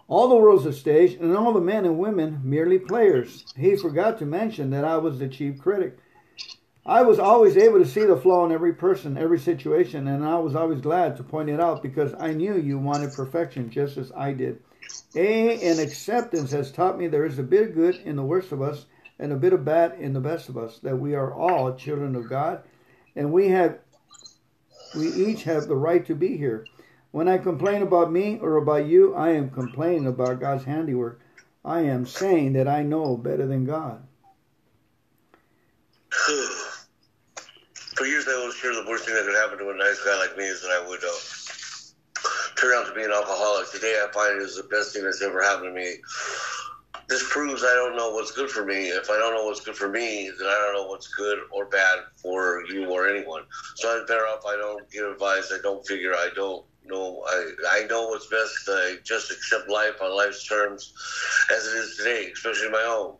[0.08, 3.44] All the world's a stage, and all the men and women merely players.
[3.56, 5.98] He forgot to mention that I was the chief critic.
[6.88, 10.38] I was always able to see the flaw in every person, every situation, and I
[10.38, 14.10] was always glad to point it out because I knew you wanted perfection just as
[14.16, 14.62] I did.
[15.14, 18.52] A and acceptance has taught me there is a bit of good in the worst
[18.52, 18.86] of us
[19.18, 22.16] and a bit of bad in the best of us, that we are all children
[22.16, 22.62] of God,
[23.14, 23.80] and we have
[24.96, 26.64] we each have the right to be here.
[27.10, 31.20] When I complain about me or about you, I am complaining about God's handiwork.
[31.62, 34.02] I am saying that I know better than God.
[37.98, 40.16] For years, I was sure the worst thing that could happen to a nice guy
[40.20, 41.18] like me is that I would uh,
[42.54, 43.72] turn out to be an alcoholic.
[43.72, 45.96] Today, I find it is the best thing that's ever happened to me.
[47.08, 48.90] This proves I don't know what's good for me.
[48.90, 51.64] If I don't know what's good for me, then I don't know what's good or
[51.66, 53.42] bad for you or anyone.
[53.74, 55.52] So I'm better off I don't give advice.
[55.52, 56.14] I don't figure.
[56.14, 57.24] I don't know.
[57.26, 58.68] I, I know what's best.
[58.68, 60.94] I just accept life on life's terms
[61.50, 63.16] as it is today, especially my own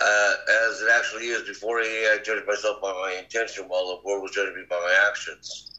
[0.00, 0.34] uh,
[0.68, 1.42] as it actually is.
[1.46, 5.08] Before I judged myself by my intention, while the world was judging me by my
[5.08, 5.70] actions.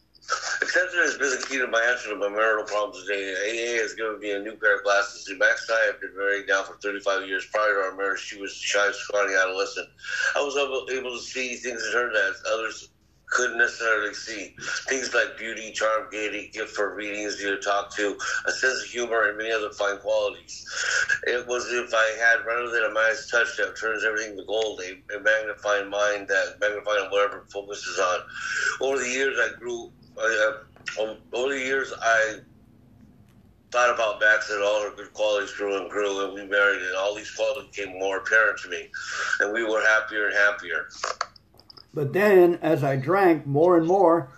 [0.62, 3.30] Acceptance has been the key to my answer to my marital problems today.
[3.30, 5.26] AA has given me a new pair of glasses.
[5.26, 7.46] See, Max and I have been married now for 35 years.
[7.54, 9.88] Prior to our marriage, she was a shy, scrawny adolescent.
[10.36, 12.90] I was able to see things in her that others
[13.28, 14.56] couldn't necessarily see.
[14.88, 18.90] Things like beauty, charm, gaiety, gift for reading, easy to talk to, a sense of
[18.90, 20.66] humor, and many other fine qualities.
[21.28, 24.82] It was if I had, rather than a mind's touch that turns everything to gold,
[24.82, 28.20] a, a magnifying mind that magnifying whatever focuses on.
[28.82, 29.92] Over the years, I grew.
[30.18, 32.40] Uh, over the years, I
[33.72, 36.96] thought about Max and all her good qualities grew and grew, and we married, and
[36.96, 38.88] all these qualities became more apparent to me,
[39.42, 40.88] and we were happier and happier.
[41.96, 44.30] But then, as I drank more and more,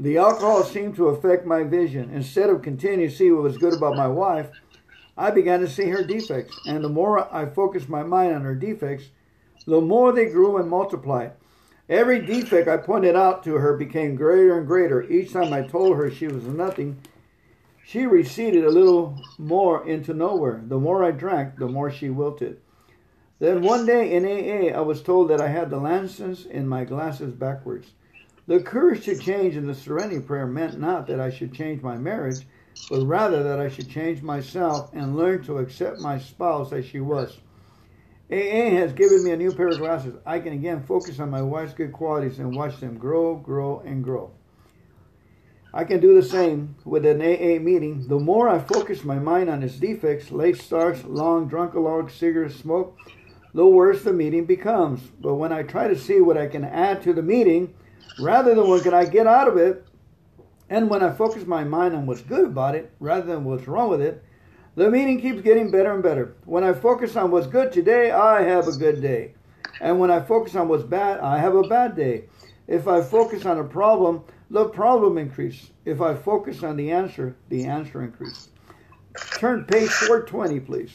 [0.00, 2.10] the alcohol seemed to affect my vision.
[2.12, 4.50] Instead of continuing to see what was good about my wife,
[5.16, 6.58] I began to see her defects.
[6.66, 9.10] And the more I focused my mind on her defects,
[9.64, 11.32] the more they grew and multiplied.
[11.88, 15.04] Every defect I pointed out to her became greater and greater.
[15.04, 16.98] Each time I told her she was nothing,
[17.86, 20.60] she receded a little more into nowhere.
[20.66, 22.60] The more I drank, the more she wilted.
[23.40, 26.84] Then one day in AA, I was told that I had the lenses in my
[26.84, 27.92] glasses backwards.
[28.48, 31.96] The courage to change in the serenity prayer meant not that I should change my
[31.96, 32.46] marriage,
[32.90, 37.00] but rather that I should change myself and learn to accept my spouse as she
[37.00, 37.38] was.
[38.30, 40.14] AA has given me a new pair of glasses.
[40.26, 44.02] I can again focus on my wife's good qualities and watch them grow, grow, and
[44.02, 44.32] grow.
[45.72, 48.08] I can do the same with an AA meeting.
[48.08, 52.98] The more I focus my mind on its defects, late starts, long drunkalog, cigarette smoke,
[53.54, 55.00] the worse the meeting becomes.
[55.20, 57.74] But when I try to see what I can add to the meeting,
[58.18, 59.86] rather than what can I get out of it,
[60.70, 63.88] and when I focus my mind on what's good about it, rather than what's wrong
[63.88, 64.22] with it,
[64.74, 66.36] the meeting keeps getting better and better.
[66.44, 69.34] When I focus on what's good today, I have a good day.
[69.80, 72.24] And when I focus on what's bad, I have a bad day.
[72.66, 75.70] If I focus on a problem, the problem increases.
[75.84, 78.50] If I focus on the answer, the answer increases.
[79.38, 80.92] Turn page 420, please.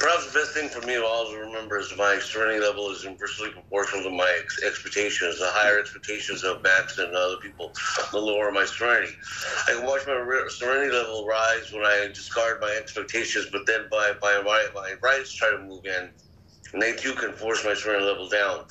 [0.00, 3.50] Perhaps the best thing for me to always remember is my serenity level is inversely
[3.50, 5.38] proportional to my ex- expectations.
[5.38, 7.70] The higher expectations of Max and other people,
[8.10, 9.12] the lower my serenity.
[9.68, 14.12] I can watch my serenity level rise when I discard my expectations, but then by
[14.22, 16.10] by my, my rights try to move in,
[16.72, 18.64] and they too can force my serenity level down.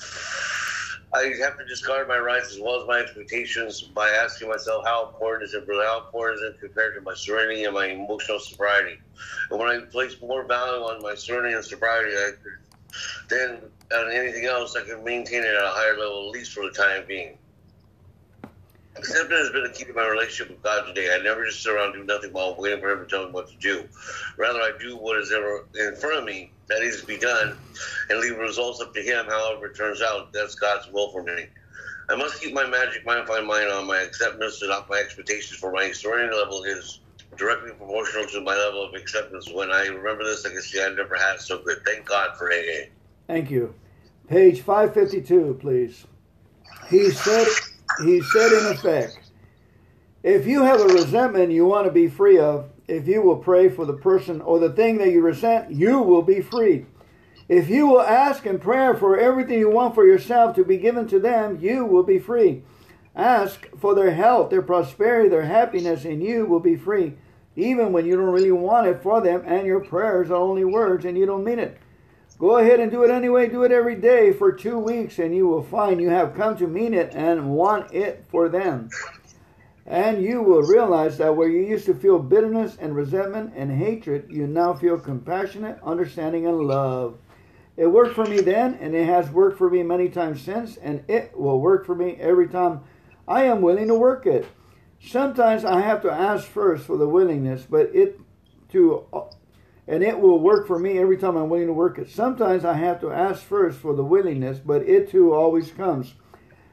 [1.12, 5.08] I have to discard my rights as well as my expectations by asking myself how
[5.08, 5.84] important is it, really?
[5.84, 9.00] How important is it compared to my serenity and my emotional sobriety?
[9.50, 12.30] And when I place more value on my serenity and sobriety, I
[13.28, 13.58] then
[13.92, 16.70] on anything else, I can maintain it at a higher level, at least for the
[16.70, 17.38] time being.
[19.00, 21.08] Acceptance has been the key to my relationship with God today.
[21.10, 23.32] I never just sit around and do nothing while waiting for Him to tell me
[23.32, 23.88] what to do.
[24.36, 27.56] Rather, I do what is ever in front of me that needs to be done
[28.10, 30.34] and leave the results up to Him, however it turns out.
[30.34, 31.46] That's God's will for me.
[32.10, 35.58] I must keep my magic mind, mindful mind on my acceptance and not my expectations
[35.58, 37.00] for my serenity level is
[37.38, 39.50] directly proportional to my level of acceptance.
[39.50, 41.78] When I remember this, I can see I never had so good.
[41.86, 42.90] Thank God for AA.
[43.26, 43.72] Thank you.
[44.28, 46.06] Page 552, please.
[46.90, 47.46] He said
[48.02, 49.18] he said in effect,
[50.22, 53.68] if you have a resentment you want to be free of, if you will pray
[53.68, 56.86] for the person or the thing that you resent, you will be free.
[57.48, 61.08] If you will ask in prayer for everything you want for yourself to be given
[61.08, 62.62] to them, you will be free.
[63.16, 67.14] Ask for their health, their prosperity, their happiness, and you will be free,
[67.56, 71.04] even when you don't really want it for them and your prayers are only words
[71.04, 71.79] and you don't mean it.
[72.40, 73.50] Go ahead and do it anyway.
[73.50, 76.66] Do it every day for two weeks, and you will find you have come to
[76.66, 78.88] mean it and want it for them.
[79.84, 84.28] And you will realize that where you used to feel bitterness and resentment and hatred,
[84.30, 87.18] you now feel compassionate, understanding, and love.
[87.76, 91.04] It worked for me then, and it has worked for me many times since, and
[91.08, 92.80] it will work for me every time
[93.28, 94.46] I am willing to work it.
[94.98, 98.18] Sometimes I have to ask first for the willingness, but it
[98.70, 99.04] to
[99.90, 102.08] and it will work for me every time I'm willing to work it.
[102.08, 106.14] Sometimes I have to ask first for the willingness, but it too always comes.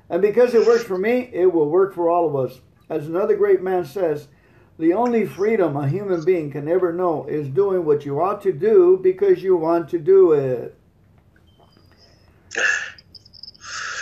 [0.07, 2.61] And because it works for me, it will work for all of us.
[2.91, 4.28] As another great man says,
[4.78, 8.53] the only freedom a human being can ever know is doing what you ought to
[8.53, 10.77] do because you want to do it.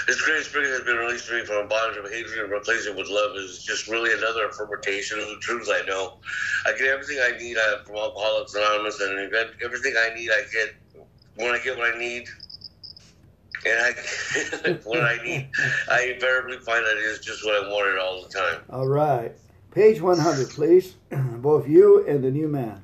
[0.07, 2.93] This great spirit has been released to me from a bondage of hatred and replacing
[2.93, 6.19] it with love is just really another affirmation of the truth I know.
[6.65, 9.33] I get everything I need uh, from Alcoholics Anonymous, and
[9.63, 10.75] everything I need I get
[11.35, 12.27] when I get what I need.
[13.65, 15.49] And I, when I need,
[15.89, 18.61] I invariably find that it is just what I wanted all the time.
[18.69, 19.31] All right.
[19.71, 20.93] Page 100, please.
[21.09, 22.79] Both you and the new man.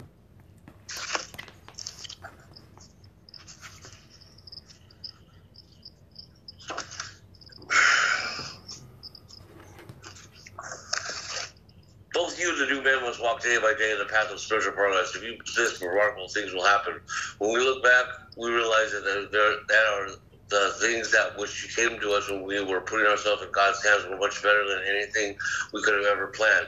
[13.21, 15.15] Walk day by day in the path of spiritual progress.
[15.15, 16.99] If you persist, remarkable things will happen.
[17.37, 18.05] When we look back,
[18.37, 20.09] we realize that there, that are
[20.49, 24.05] the things that which came to us when we were putting ourselves in God's hands
[24.09, 25.37] were much better than anything
[25.73, 26.67] we could have ever planned.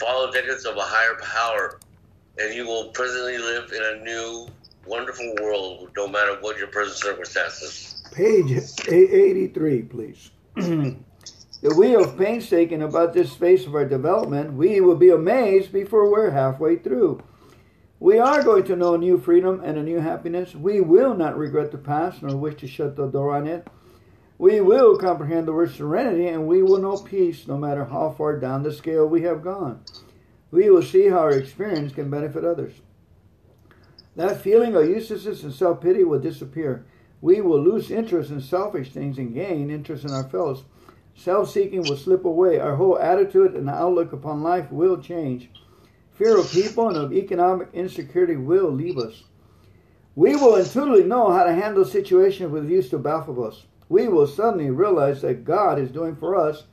[0.00, 1.80] Follow decades of a higher power,
[2.38, 4.46] and you will presently live in a new,
[4.86, 8.02] wonderful world, no matter what your present circumstances.
[8.12, 8.52] Page
[8.88, 10.30] 83, please.
[11.62, 16.10] If we have painstaking about this phase of our development, we will be amazed before
[16.10, 17.22] we're halfway through.
[17.98, 20.54] We are going to know new freedom and a new happiness.
[20.54, 23.66] We will not regret the past nor wish to shut the door on it.
[24.36, 28.38] We will comprehend the word serenity and we will know peace no matter how far
[28.38, 29.80] down the scale we have gone.
[30.50, 32.74] We will see how our experience can benefit others.
[34.14, 36.84] That feeling of uselessness and self pity will disappear.
[37.22, 40.64] we will lose interest in selfish things and gain interest in our fellows.
[41.16, 42.60] Self seeking will slip away.
[42.60, 45.50] Our whole attitude and outlook upon life will change.
[46.12, 49.24] Fear of people and of economic insecurity will leave us.
[50.14, 53.64] We will intuitively know how to handle situations with used to baffle us.
[53.88, 56.64] We will suddenly realize that God is doing for us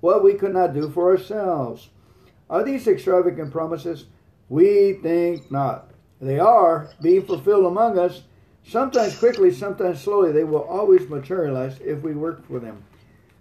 [0.00, 1.88] what we could not do for ourselves.
[2.50, 4.06] Are these extravagant promises?
[4.48, 5.90] We think not.
[6.20, 8.22] They are being fulfilled among us,
[8.64, 10.32] sometimes quickly, sometimes slowly.
[10.32, 12.84] They will always materialize if we work for them.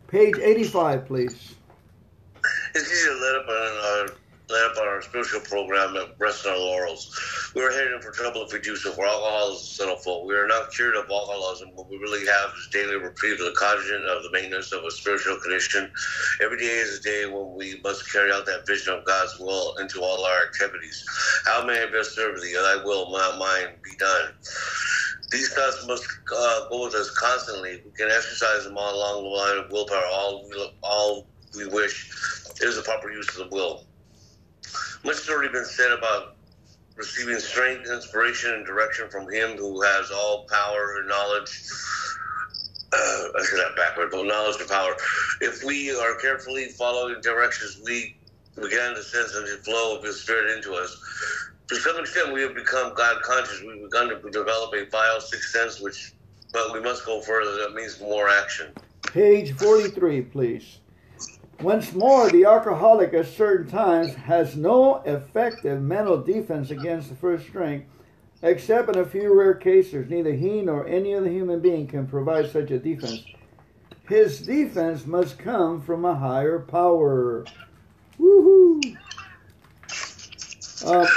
[0.07, 1.55] Page 85, please.
[4.51, 7.51] Up on our spiritual program and rest on our laurels.
[7.55, 10.25] We are heading for trouble if we do so, for alcoholism is sinful.
[10.25, 11.69] We are not cured of alcoholism.
[11.73, 14.91] What we really have is daily reprieve of the cognizant of the maintenance of a
[14.91, 15.91] spiritual condition.
[16.41, 19.75] Every day is a day when we must carry out that vision of God's will
[19.81, 21.03] into all our activities.
[21.45, 22.53] How may I best serve thee?
[22.53, 24.31] Thy will, not mine, be done.
[25.31, 27.81] These thoughts must uh, go with us constantly.
[27.83, 30.05] We can exercise them all along the line of willpower.
[30.13, 30.49] All
[30.83, 31.27] all
[31.57, 32.09] we wish
[32.61, 33.86] is the proper use of the will.
[35.07, 36.35] Much has already been said about
[36.97, 41.63] receiving strength, inspiration, and direction from Him who has all power and knowledge.
[42.91, 42.97] Uh,
[43.39, 44.91] I said that backward, but knowledge and power.
[45.39, 48.17] If we are carefully following directions, we
[48.55, 50.93] begin to sense the flow of His Spirit into us.
[51.69, 53.63] To some extent, we have become God conscious.
[53.65, 56.15] We've begun to develop a vile sixth sense, which,
[56.51, 57.55] but we must go further.
[57.59, 58.73] That means more action.
[59.13, 60.79] Page 43, please.
[61.61, 67.51] Once more, the alcoholic at certain times has no effective mental defense against the first
[67.51, 67.85] drink,
[68.43, 70.07] except in a few rare cases.
[70.07, 73.25] Neither he nor any other human being can provide such a defense.
[74.07, 77.43] His defense must come from a higher power.
[78.19, 78.95] Woohoo!
[80.85, 81.07] Uh,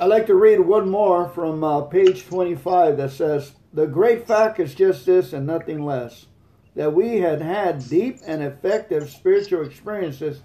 [0.00, 4.60] I'd like to read one more from uh, page 25 that says, The great fact
[4.60, 6.27] is just this and nothing less
[6.78, 10.42] that we had had deep and effective spiritual experiences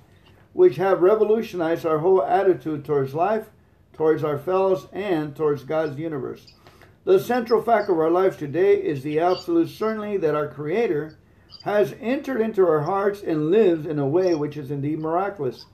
[0.53, 3.45] which have revolutionized our whole attitude towards life,
[3.93, 6.55] towards our fellows, and towards God's universe.
[7.03, 11.19] The central fact of our lives today is the absolute certainty that our Creator
[11.65, 15.67] has entered into our hearts and lives in a way which is indeed miraculous.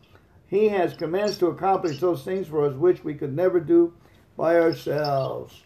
[0.47, 3.93] He has commenced to accomplish those things for us which we could never do
[4.36, 5.64] by ourselves.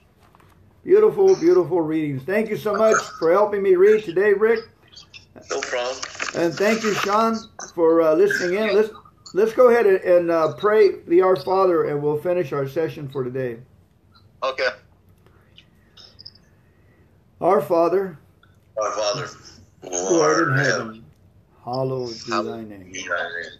[0.84, 2.22] Beautiful, beautiful readings.
[2.22, 4.60] Thank you so much for helping me read today, Rick.
[5.50, 6.04] No problem.
[6.36, 7.38] And thank you, Sean,
[7.74, 8.76] for uh, listening in.
[8.76, 8.90] Let's
[9.34, 13.24] let's go ahead and, uh, pray the Our Father, and we'll finish our session for
[13.24, 13.58] today.
[14.44, 14.70] Okay.
[17.42, 18.18] Our Father,
[18.82, 19.28] Our Father,
[19.82, 21.06] who art in heaven,
[21.66, 22.92] hallowed be thy hallowed name.
[22.92, 23.60] be thy name.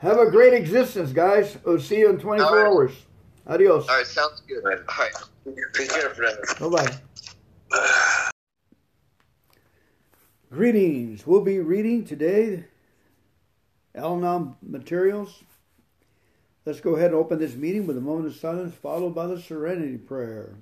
[0.00, 1.58] Have a great existence, guys.
[1.62, 2.66] We'll see you in 24 All right.
[2.66, 2.92] hours.
[3.46, 3.86] Adios.
[3.88, 4.64] All right, sounds good.
[4.64, 5.12] All right.
[5.74, 6.68] Take care now.
[6.68, 6.98] Bye
[7.70, 8.10] bye.
[10.50, 11.26] Greetings.
[11.26, 12.64] We'll be reading today
[13.94, 15.42] Anon materials.
[16.64, 19.40] Let's go ahead and open this meeting with a moment of silence, followed by the
[19.40, 20.56] serenity prayer.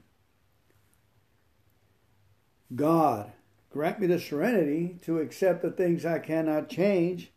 [2.75, 3.33] God,
[3.71, 7.31] grant me the serenity to accept the things I cannot change,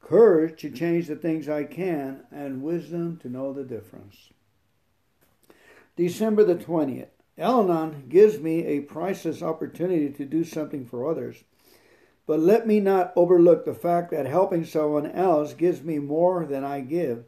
[0.00, 4.30] courage to change the things I can, and wisdom to know the difference.
[5.96, 7.08] December the 20th.
[7.38, 11.44] Alanon gives me a priceless opportunity to do something for others.
[12.26, 16.64] But let me not overlook the fact that helping someone else gives me more than
[16.64, 17.24] I give.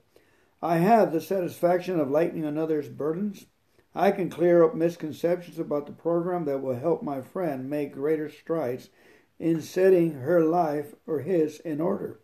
[0.61, 3.47] I have the satisfaction of lightening another's burdens.
[3.95, 8.29] I can clear up misconceptions about the program that will help my friend make greater
[8.29, 8.91] strides
[9.39, 12.21] in setting her life or his in order.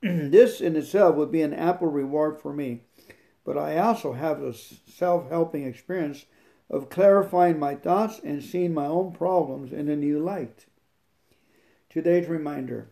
[0.02, 2.82] this in itself would be an ample reward for me.
[3.44, 6.26] But I also have a self helping experience
[6.70, 10.66] of clarifying my thoughts and seeing my own problems in a new light.
[11.90, 12.90] Today's reminder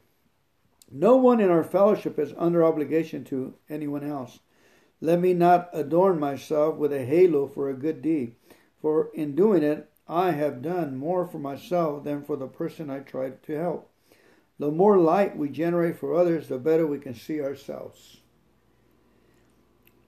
[0.90, 4.40] No one in our fellowship is under obligation to anyone else.
[5.00, 8.34] Let me not adorn myself with a halo for a good deed,
[8.82, 13.00] for in doing it, I have done more for myself than for the person I
[13.00, 13.90] tried to help.
[14.58, 18.18] The more light we generate for others, the better we can see ourselves.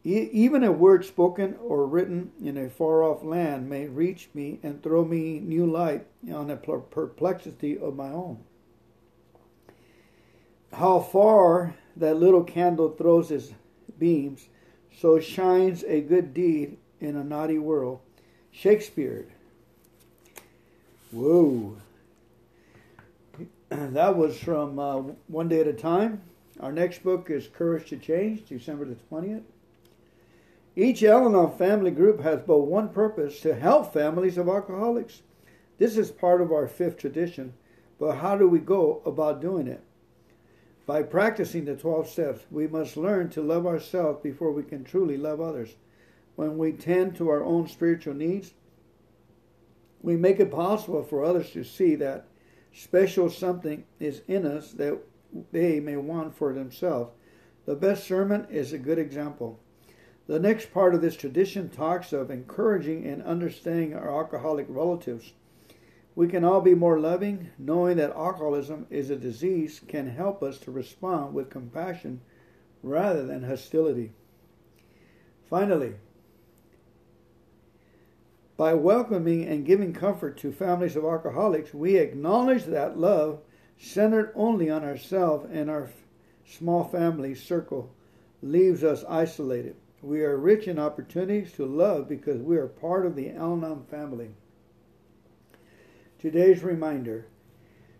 [0.02, 4.82] Even a word spoken or written in a far off land may reach me and
[4.82, 8.38] throw me new light on a perplexity of my own.
[10.72, 13.52] How far that little candle throws its
[13.98, 14.48] beams,
[14.98, 18.00] so shines a good deed in a naughty world.
[18.50, 19.26] Shakespeare.
[21.12, 21.76] Whoa.
[23.92, 24.96] That was from uh,
[25.28, 26.22] One Day at a Time.
[26.58, 29.44] Our next book is Courage to Change, December the 20th.
[30.74, 35.22] Each Al family group has but one purpose to help families of alcoholics.
[35.78, 37.54] This is part of our fifth tradition,
[38.00, 39.82] but how do we go about doing it?
[40.84, 45.16] By practicing the 12 steps, we must learn to love ourselves before we can truly
[45.16, 45.76] love others.
[46.34, 48.52] When we tend to our own spiritual needs,
[50.02, 52.26] we make it possible for others to see that
[52.72, 54.98] special something is in us that
[55.52, 57.12] they may want for themselves.
[57.66, 59.60] The best sermon is a good example.
[60.26, 65.32] The next part of this tradition talks of encouraging and understanding our alcoholic relatives.
[66.14, 70.58] We can all be more loving, knowing that alcoholism is a disease can help us
[70.58, 72.20] to respond with compassion
[72.82, 74.12] rather than hostility.
[75.48, 75.94] Finally,
[78.60, 83.40] by welcoming and giving comfort to families of alcoholics, we acknowledge that love
[83.78, 85.88] centered only on ourselves and our
[86.44, 87.90] small family circle
[88.42, 89.74] leaves us isolated.
[90.02, 94.34] We are rich in opportunities to love because we are part of the Al family.
[96.18, 97.28] Today's reminder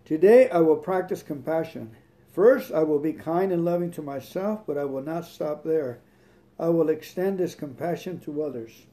[0.04, 1.96] Today I will practice compassion.
[2.34, 6.00] First, I will be kind and loving to myself, but I will not stop there.
[6.58, 8.84] I will extend this compassion to others.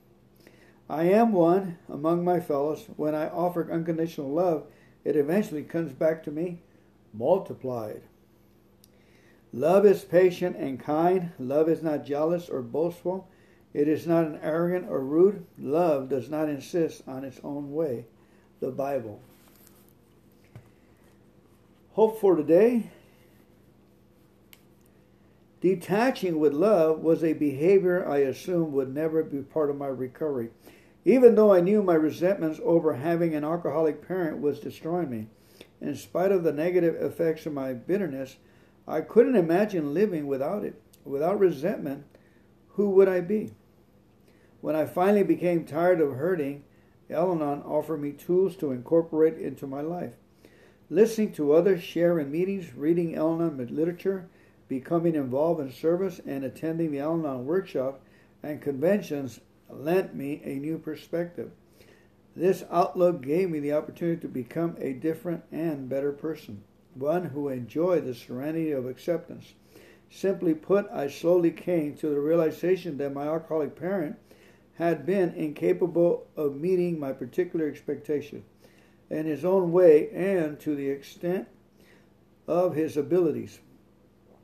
[0.89, 2.85] I am one among my fellows.
[2.95, 4.65] When I offer unconditional love,
[5.03, 6.59] it eventually comes back to me
[7.13, 8.01] multiplied.
[9.53, 11.31] Love is patient and kind.
[11.39, 13.27] Love is not jealous or boastful.
[13.73, 15.45] It is not an arrogant or rude.
[15.57, 18.05] Love does not insist on its own way.
[18.59, 19.19] The Bible.
[21.93, 22.91] Hope for today.
[25.61, 30.49] Detaching with love was a behavior I assumed would never be part of my recovery.
[31.07, 35.27] Even though I knew my resentments over having an alcoholic parent was destroying me,
[35.79, 38.35] in spite of the negative effects of my bitterness,
[38.85, 40.81] I couldn't imagine living without it.
[41.05, 42.03] Without resentment,
[42.71, 43.53] who would I be?
[44.59, 46.65] When I finally became tired of hurting,
[47.09, 50.15] Al Anon offered me tools to incorporate into my life.
[50.89, 54.27] Listening to others share in meetings, reading Al Anon literature,
[54.67, 58.01] becoming involved in service, and attending the Al Anon workshop
[58.43, 59.39] and conventions
[59.69, 61.51] lent me a new perspective.
[62.35, 66.63] This outlook gave me the opportunity to become a different and better person,
[66.93, 69.53] one who enjoyed the serenity of acceptance.
[70.09, 74.17] Simply put, I slowly came to the realization that my alcoholic parent
[74.75, 78.43] had been incapable of meeting my particular expectation
[79.09, 81.47] in his own way and to the extent
[82.47, 83.59] of his abilities.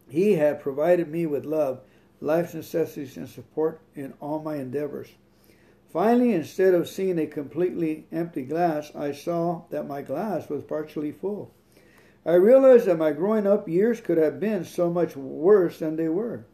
[0.09, 1.82] He had provided me with love
[2.24, 5.09] life's necessities, and support in all my endeavors.
[5.91, 11.11] Finally, instead of seeing a completely empty glass, I saw that my glass was partially
[11.11, 11.51] full.
[12.26, 16.07] I realized that my growing up years could have been so much worse than they
[16.07, 16.45] were.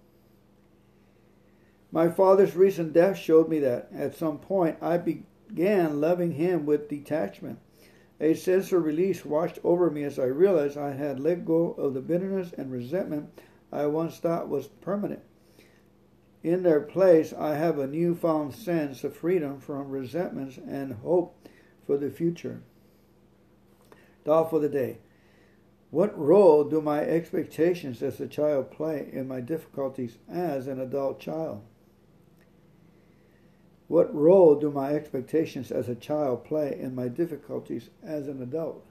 [1.91, 6.89] My father's recent death showed me that at some point I began loving him with
[6.89, 7.59] detachment.
[8.19, 11.93] A sense of release washed over me as I realized I had let go of
[11.93, 13.29] the bitterness and resentment
[13.71, 15.21] I once thought was permanent.
[16.43, 21.35] In their place, I have a newfound sense of freedom from resentments and hope
[21.85, 22.61] for the future.
[24.23, 24.99] Thought for the day.
[25.91, 31.19] What role do my expectations as a child play in my difficulties as an adult
[31.19, 31.61] child?
[33.87, 38.85] What role do my expectations as a child play in my difficulties as an adult?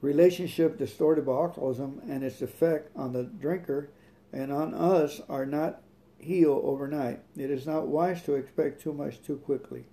[0.00, 3.90] Relationship distorted by alcoholism and its effect on the drinker
[4.32, 5.82] and on us are not
[6.18, 7.20] healed overnight.
[7.36, 9.84] It is not wise to expect too much too quickly.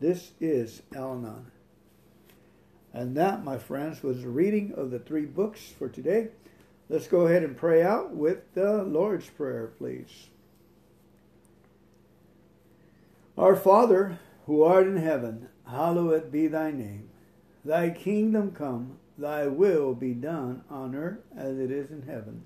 [0.00, 1.50] This is Al Anon.
[2.92, 6.28] And that, my friends, was the reading of the three books for today.
[6.88, 10.28] Let's go ahead and pray out with the Lord's Prayer, please.
[13.38, 17.08] Our Father, who art in heaven, hallowed be thy name.
[17.64, 22.44] Thy kingdom come, thy will be done on earth as it is in heaven.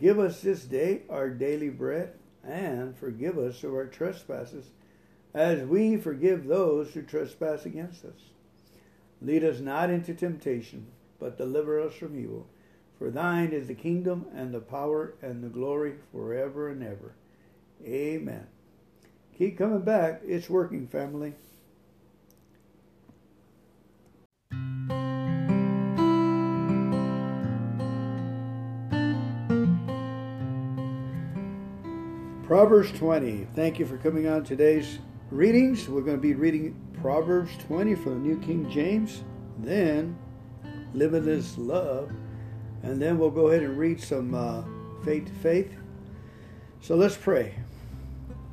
[0.00, 4.70] Give us this day our daily bread, and forgive us of our trespasses,
[5.32, 8.30] as we forgive those who trespass against us.
[9.22, 10.86] Lead us not into temptation,
[11.18, 12.46] but deliver us from evil.
[12.98, 17.14] For thine is the kingdom, and the power, and the glory forever and ever.
[17.84, 18.46] Amen.
[19.36, 20.22] Keep coming back.
[20.24, 21.34] It's working, family.
[32.46, 33.46] Proverbs 20.
[33.54, 34.98] Thank you for coming on today's
[35.30, 35.88] readings.
[35.88, 39.24] We're going to be reading Proverbs 20 from the New King James,
[39.58, 40.18] then
[40.92, 42.12] Living Limitless Love,
[42.82, 44.62] and then we'll go ahead and read some uh,
[45.06, 45.74] Faith to Faith.
[46.82, 47.54] So let's pray.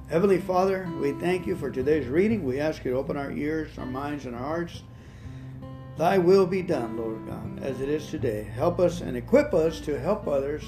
[0.08, 2.46] Heavenly Father, we thank you for today's reading.
[2.46, 4.84] We ask you to open our ears, our minds, and our hearts.
[5.98, 8.44] Thy will be done, Lord God, as it is today.
[8.44, 10.64] Help us and equip us to help others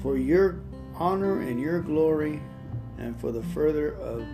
[0.00, 0.60] for your
[0.96, 2.40] honor and your glory
[2.98, 4.26] and for the further of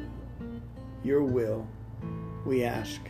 [1.03, 1.67] your will,
[2.47, 3.01] we ask.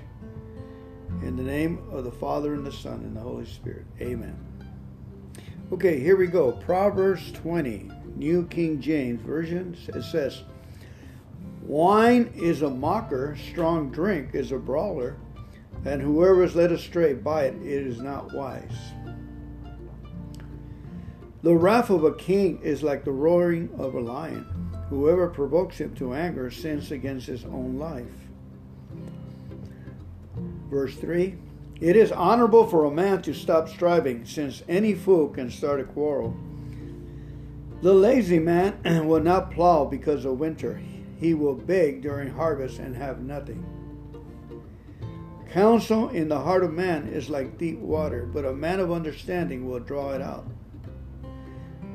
[1.22, 3.84] In the name of the Father and the Son and the Holy Spirit.
[4.00, 4.36] Amen.
[5.72, 6.52] Okay, here we go.
[6.52, 9.76] Proverbs 20, New King James Version.
[9.88, 10.42] It says,
[11.62, 15.16] Wine is a mocker, strong drink is a brawler,
[15.84, 18.92] and whoever is led astray by it, it is not wise.
[21.42, 24.46] The wrath of a king is like the roaring of a lion.
[24.90, 28.06] Whoever provokes him to anger sins against his own life.
[30.70, 31.34] Verse 3
[31.80, 35.84] It is honorable for a man to stop striving, since any fool can start a
[35.84, 36.36] quarrel.
[37.82, 40.80] The lazy man will not plow because of winter.
[41.18, 43.64] He will beg during harvest and have nothing.
[45.50, 49.68] Counsel in the heart of man is like deep water, but a man of understanding
[49.68, 50.46] will draw it out.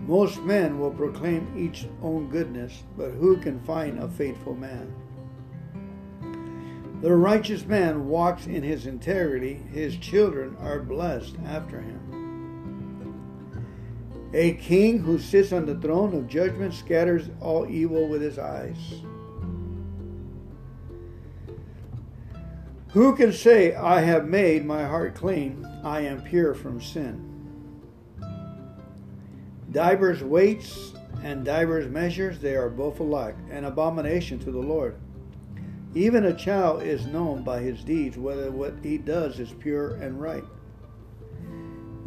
[0.07, 4.93] Most men will proclaim each own goodness, but who can find a faithful man?
[7.01, 12.07] The righteous man walks in his integrity, his children are blessed after him.
[14.33, 18.77] A king who sits on the throne of judgment scatters all evil with his eyes.
[22.91, 27.36] Who can say, I have made my heart clean, I am pure from sin?
[29.78, 34.95] Divers weights and divers measures, they are both alike, an abomination to the Lord.
[35.93, 40.19] Even a child is known by his deeds, whether what he does is pure and
[40.19, 40.43] right.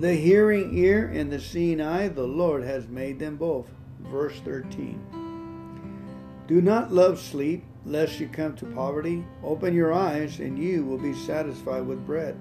[0.01, 3.69] The hearing ear and the seeing eye, the Lord has made them both.
[4.01, 6.43] Verse 13.
[6.49, 9.25] Do not love sleep, lest you come to poverty.
[9.45, 12.37] Open your eyes, and you will be satisfied with bread.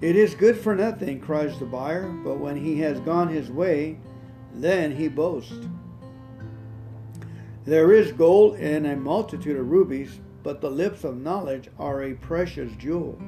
[0.00, 3.98] It is good for nothing, cries the buyer, but when he has gone his way,
[4.52, 5.66] then he boasts.
[7.64, 12.14] There is gold in a multitude of rubies, but the lips of knowledge are a
[12.14, 13.18] precious jewel.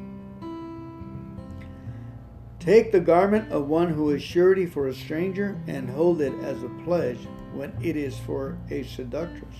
[2.61, 6.62] Take the garment of one who is surety for a stranger, and hold it as
[6.62, 7.19] a pledge
[7.55, 9.57] when it is for a seductress.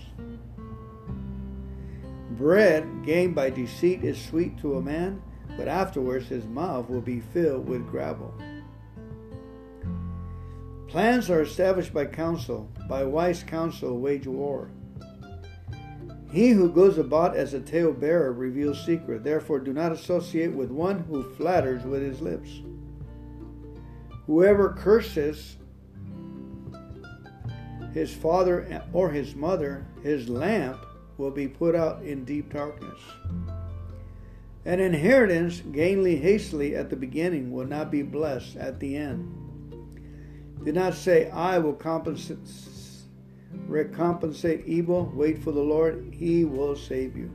[2.33, 5.23] Bread gained by deceit is sweet to a man
[5.59, 8.33] but afterwards his mouth will be filled with gravel.
[10.87, 14.71] Plans are established by counsel, by wise counsel wage war.
[16.31, 19.25] He who goes about as a talebearer reveals secret.
[19.25, 22.63] Therefore, do not associate with one who flatters with his lips.
[24.27, 25.57] Whoever curses
[27.93, 30.79] his father or his mother, his lamp
[31.17, 33.01] will be put out in deep darkness.
[34.69, 39.27] An inheritance gained hastily at the beginning will not be blessed at the end.
[40.63, 42.37] Do not say, I will compensate,
[43.67, 45.11] recompensate evil.
[45.15, 47.31] Wait for the Lord, he will save you.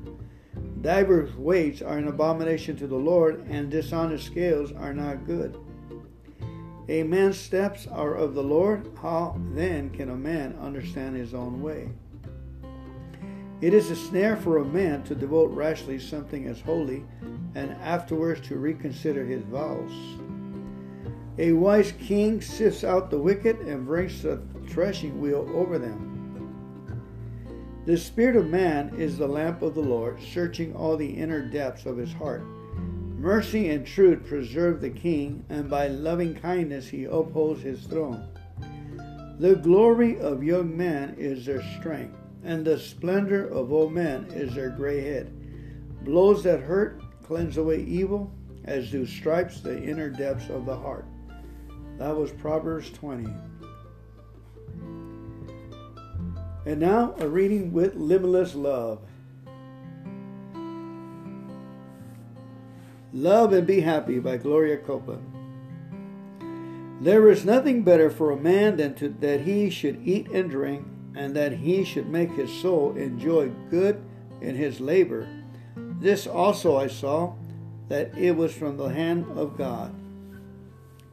[0.82, 5.58] Divers weights are an abomination to the Lord, and dishonest scales are not good.
[6.88, 8.92] A man's steps are of the Lord.
[9.02, 11.90] How then can a man understand his own way?
[13.64, 17.06] It is a snare for a man to devote rashly something as holy,
[17.56, 19.90] and afterwards to reconsider his vows.
[21.38, 27.06] A wise king sifts out the wicked and brings the threshing wheel over them.
[27.86, 31.86] The spirit of man is the lamp of the Lord, searching all the inner depths
[31.86, 32.44] of his heart.
[33.18, 38.28] Mercy and truth preserve the king, and by loving kindness he upholds his throne.
[39.40, 44.54] The glory of young men is their strength and the splendor of old men is
[44.54, 45.32] their gray head.
[46.04, 48.32] Blows that hurt cleanse away evil,
[48.66, 51.06] as do stripes the inner depths of the heart.
[51.98, 53.30] That was Proverbs 20.
[56.66, 59.02] And now a reading with limitless love.
[63.14, 65.30] Love and Be Happy by Gloria Copeland.
[67.02, 70.88] There is nothing better for a man than to, that he should eat and drink
[71.16, 74.04] and that he should make his soul enjoy good
[74.42, 75.28] in his labor.
[75.76, 77.34] This also I saw,
[77.90, 79.94] that it was from the hand of God.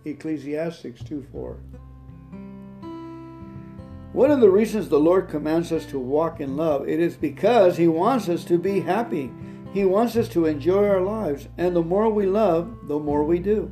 [0.04, 1.60] Ecclesiastes 2 4.
[4.12, 7.76] One of the reasons the Lord commands us to walk in love, it is because
[7.76, 9.30] He wants us to be happy.
[9.72, 13.38] He wants us to enjoy our lives, and the more we love, the more we
[13.38, 13.70] do.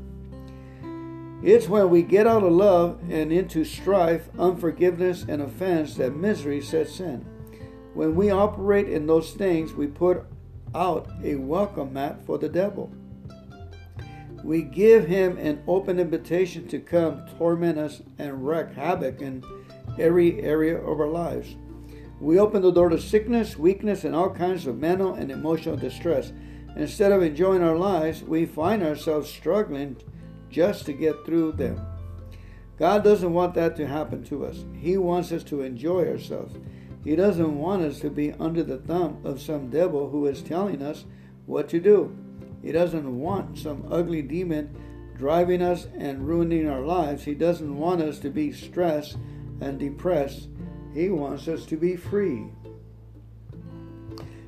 [1.42, 6.60] It's when we get out of love and into strife, unforgiveness, and offense that misery
[6.60, 7.24] sets in.
[7.94, 10.24] When we operate in those things, we put
[10.74, 12.92] out a welcome mat for the devil.
[14.42, 19.44] We give him an open invitation to come torment us and wreak havoc in
[19.96, 21.54] every area of our lives.
[22.20, 26.32] We open the door to sickness, weakness, and all kinds of mental and emotional distress.
[26.74, 29.96] Instead of enjoying our lives, we find ourselves struggling
[30.50, 31.80] just to get through them.
[32.78, 34.64] God doesn't want that to happen to us.
[34.74, 36.54] He wants us to enjoy ourselves.
[37.04, 40.82] He doesn't want us to be under the thumb of some devil who is telling
[40.82, 41.04] us
[41.46, 42.16] what to do.
[42.62, 44.74] He doesn't want some ugly demon
[45.16, 47.24] driving us and ruining our lives.
[47.24, 49.16] He doesn't want us to be stressed
[49.60, 50.48] and depressed.
[50.94, 52.46] He wants us to be free.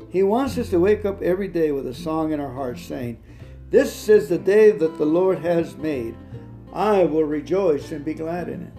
[0.08, 3.22] He wants us to wake up every day with a song in our hearts saying,
[3.70, 6.16] This is the day that the Lord has made.
[6.72, 8.72] I will rejoice and be glad in it.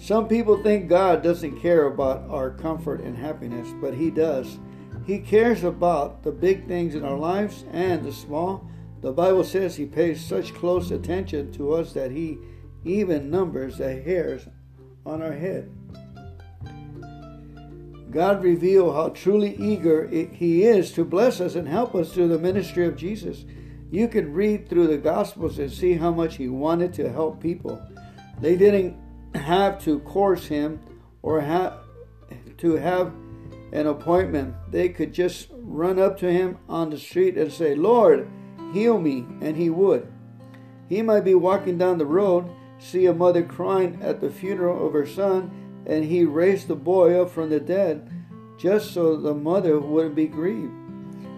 [0.00, 4.58] Some people think God doesn't care about our comfort and happiness, but He does.
[5.06, 8.68] He cares about the big things in our lives and the small.
[9.00, 12.38] The Bible says He pays such close attention to us that He
[12.84, 14.48] even numbers the hairs
[15.06, 15.70] on our head.
[18.10, 22.38] God revealed how truly eager He is to bless us and help us through the
[22.38, 23.44] ministry of Jesus.
[23.90, 27.82] You can read through the Gospels and see how much He wanted to help people.
[28.40, 28.96] They didn't
[29.34, 30.80] have to course Him
[31.22, 31.74] or have
[32.58, 33.12] to have
[33.72, 34.54] an appointment.
[34.70, 38.28] They could just run up to Him on the street and say, Lord,
[38.72, 40.10] heal me, and He would.
[40.88, 44.94] He might be walking down the road, see a mother crying at the funeral of
[44.94, 45.50] her son,
[45.88, 48.10] and he raised the boy up from the dead
[48.58, 50.72] just so the mother wouldn't be grieved.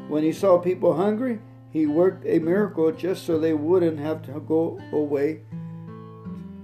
[0.09, 1.41] When he saw people hungry,
[1.71, 5.43] he worked a miracle just so they wouldn't have to go away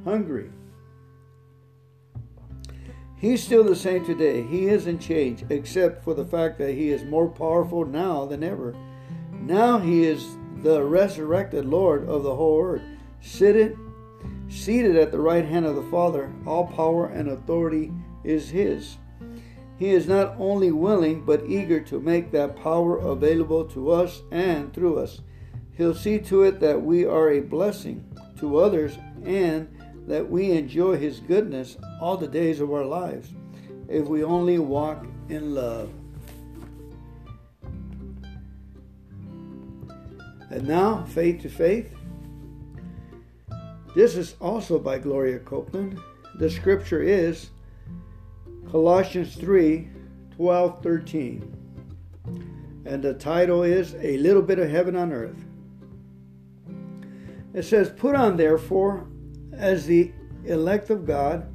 [0.05, 0.51] hungry.
[3.19, 4.43] He's still the same today.
[4.43, 8.75] He isn't changed, except for the fact that he is more powerful now than ever.
[9.33, 12.83] Now he is the resurrected Lord of the whole earth,
[13.21, 13.79] seated
[14.49, 17.93] seated at the right hand of the Father, all power and authority
[18.25, 18.99] is His.
[19.79, 24.73] He is not only willing, but eager to make that power available to us and
[24.73, 25.21] through us.
[25.73, 28.05] He'll see to it that we are a blessing
[28.39, 29.69] to others and
[30.07, 33.35] that we enjoy His goodness all the days of our lives
[33.89, 35.91] if we only walk in love.
[40.49, 41.96] And now, faith to faith.
[43.97, 45.99] This is also by Gloria Copeland.
[46.35, 47.49] The scripture is
[48.71, 49.89] Colossians 3
[50.37, 51.57] 12 13.
[52.85, 55.43] And the title is A Little Bit of Heaven on Earth.
[57.55, 59.07] It says, Put on therefore,
[59.55, 60.13] as the
[60.45, 61.49] elect of God,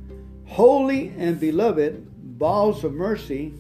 [0.47, 3.53] holy and beloved, bowels of mercy,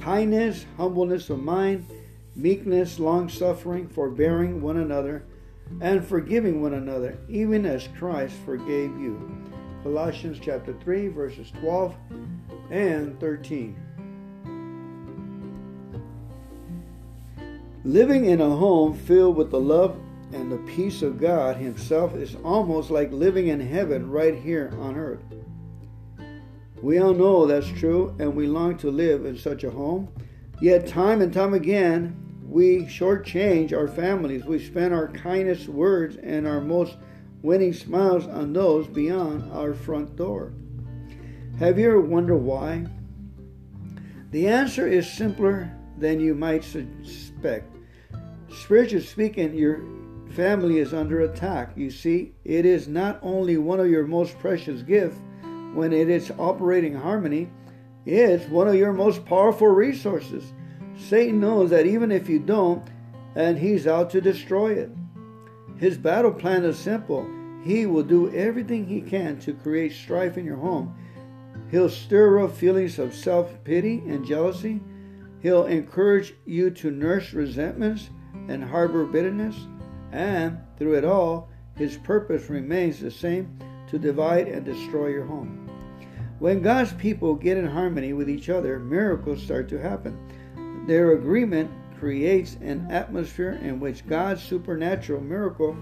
[0.00, 1.86] kindness, humbleness of mind,
[2.34, 5.24] meekness, long suffering, forbearing one another
[5.80, 9.30] and forgiving one another, even as Christ forgave you.
[9.82, 11.94] Colossians chapter 3, verses 12
[12.70, 13.76] and 13.
[17.84, 20.00] Living in a home filled with the love
[20.32, 24.96] and the peace of God Himself is almost like living in heaven right here on
[24.96, 25.22] earth.
[26.82, 30.08] We all know that's true, and we long to live in such a home.
[30.60, 34.44] Yet, time and time again, we shortchange our families.
[34.44, 36.96] We spend our kindest words and our most
[37.42, 40.52] winning smiles on those beyond our front door.
[41.58, 42.86] Have you ever wondered why?
[44.30, 47.72] The answer is simpler than you might suspect.
[48.48, 49.84] Spiritually speaking, your
[50.32, 51.72] family is under attack.
[51.76, 55.18] You see, it is not only one of your most precious gifts
[55.74, 57.50] when it is operating harmony,
[58.06, 60.52] it's one of your most powerful resources.
[61.08, 62.88] Satan knows that even if you don't,
[63.34, 64.90] and he's out to destroy it.
[65.76, 67.28] His battle plan is simple.
[67.62, 70.94] He will do everything he can to create strife in your home.
[71.70, 74.80] He'll stir up feelings of self pity and jealousy.
[75.40, 78.10] He'll encourage you to nurse resentments
[78.48, 79.56] and harbor bitterness.
[80.12, 85.68] And through it all, his purpose remains the same to divide and destroy your home.
[86.38, 90.18] When God's people get in harmony with each other, miracles start to happen.
[90.86, 95.76] Their agreement creates an atmosphere in which God's supernatural miracle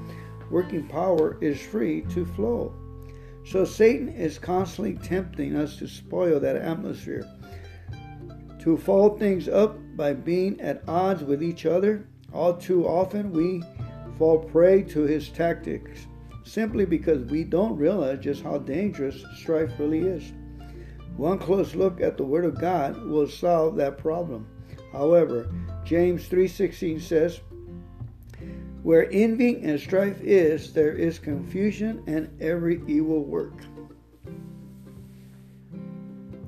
[0.50, 2.72] working power is free to flow.
[3.44, 7.28] So Satan is constantly tempting us to spoil that atmosphere,
[8.60, 12.06] to fold things up by being at odds with each other.
[12.32, 13.62] All too often we
[14.18, 16.06] fall prey to his tactics
[16.44, 20.32] simply because we don't realize just how dangerous strife really is.
[21.16, 24.46] One close look at the word of God will solve that problem.
[24.92, 25.48] However,
[25.84, 27.40] James 3:16 says,
[28.82, 33.54] "Where envy and strife is, there is confusion and every evil work."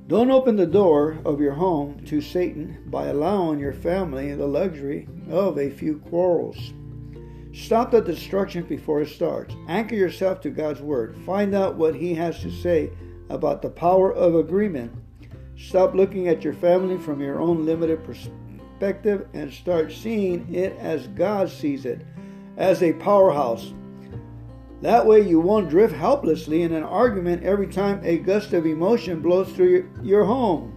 [0.06, 5.08] Don't open the door of your home to Satan by allowing your family the luxury
[5.30, 6.74] of a few quarrels.
[7.54, 9.54] Stop the destruction before it starts.
[9.66, 11.16] Anchor yourself to God's Word.
[11.16, 12.90] Find out what He has to say
[13.30, 14.92] about the power of agreement.
[15.56, 21.06] Stop looking at your family from your own limited perspective and start seeing it as
[21.08, 22.02] God sees it,
[22.56, 23.72] as a powerhouse.
[24.82, 29.22] That way, you won't drift helplessly in an argument every time a gust of emotion
[29.22, 30.72] blows through your, home.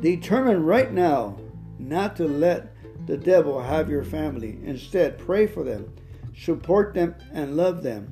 [0.00, 1.36] Determine right now
[1.78, 2.74] not to let
[3.06, 4.60] the devil have your family.
[4.64, 5.92] Instead, pray for them,
[6.36, 8.10] support them, and love them.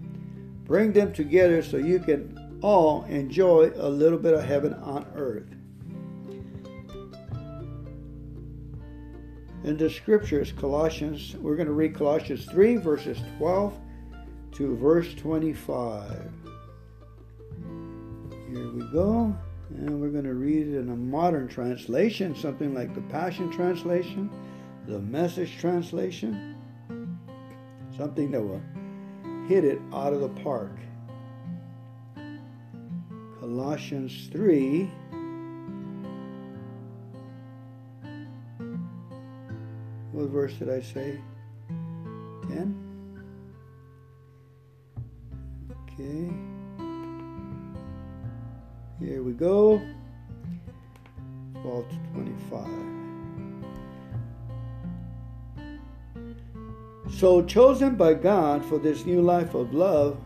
[0.64, 5.48] Bring them together so you can all enjoy a little bit of heaven on earth.
[9.64, 13.78] In the scriptures, Colossians, we're going to read Colossians 3, verses 12
[14.52, 16.30] to verse 25.
[18.48, 19.36] Here we go.
[19.70, 24.30] And we're going to read it in a modern translation, something like the Passion Translation
[24.86, 26.56] the message translation,
[27.96, 28.62] something that will
[29.46, 30.72] hit it out of the park.
[33.50, 34.88] Colossians 3.
[40.12, 41.18] What verse did I say?
[42.46, 42.76] 10?
[45.82, 46.30] Okay.
[49.04, 49.82] Here we go.
[51.62, 52.68] 12 to 25.
[57.18, 60.20] So, chosen by God for this new life of love,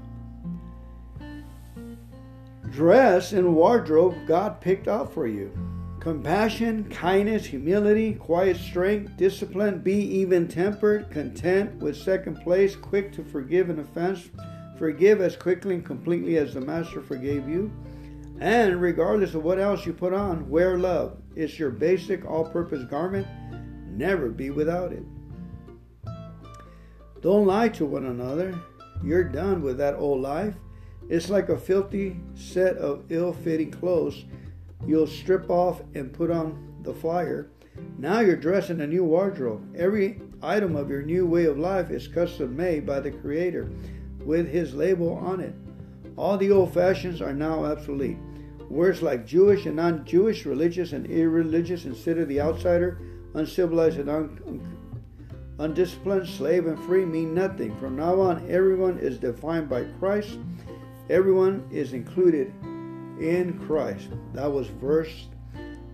[2.74, 5.52] dress and wardrobe God picked out for you.
[6.00, 13.24] Compassion, kindness, humility, quiet strength, discipline, be even tempered, content, with second place, quick to
[13.24, 14.28] forgive an offense,
[14.76, 17.72] forgive as quickly and completely as the Master forgave you.
[18.40, 21.16] And regardless of what else you put on, wear love.
[21.36, 23.26] It's your basic all purpose garment.
[23.88, 25.04] Never be without it.
[27.22, 28.60] Don't lie to one another.
[29.02, 30.54] You're done with that old life.
[31.08, 34.24] It's like a filthy set of ill fitting clothes
[34.86, 37.50] you'll strip off and put on the fire.
[37.98, 39.74] Now you're dressed in a new wardrobe.
[39.76, 43.70] Every item of your new way of life is custom made by the Creator
[44.24, 45.54] with His label on it.
[46.16, 48.18] All the old fashions are now obsolete.
[48.68, 52.98] Words like Jewish and non Jewish, religious and irreligious, instead of the outsider,
[53.34, 54.78] uncivilized and un-
[55.58, 57.76] undisciplined, slave, and free mean nothing.
[57.78, 60.38] From now on, everyone is defined by Christ.
[61.10, 62.52] Everyone is included
[63.20, 64.08] in Christ.
[64.32, 65.28] That was verse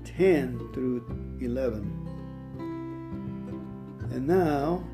[0.04, 1.04] 10 through
[1.40, 2.06] 11.
[4.12, 4.84] And now,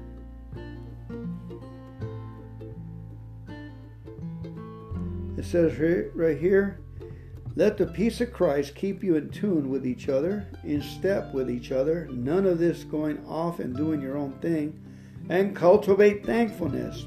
[5.37, 5.79] it says
[6.15, 6.81] right here,
[7.55, 11.51] let the peace of Christ keep you in tune with each other, in step with
[11.51, 14.79] each other, none of this going off and doing your own thing,
[15.31, 17.07] and cultivate thankfulness.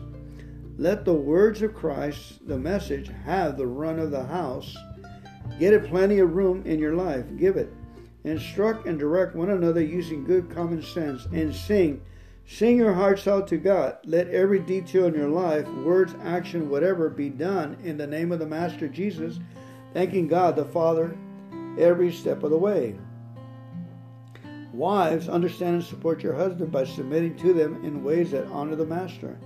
[0.79, 4.77] Let the words of Christ, the message, have the run of the house.
[5.59, 7.25] Get it plenty of room in your life.
[7.37, 7.69] Give it.
[8.23, 12.01] Instruct and direct one another using good common sense and sing.
[12.47, 13.97] Sing your hearts out to God.
[14.05, 18.39] Let every detail in your life, words, action, whatever, be done in the name of
[18.39, 19.37] the Master Jesus
[19.93, 21.13] thanking God the Father
[21.77, 22.95] every step of the way.
[24.71, 28.85] Wives, understand and support your husband by submitting to them in ways that honor the
[28.85, 29.37] master.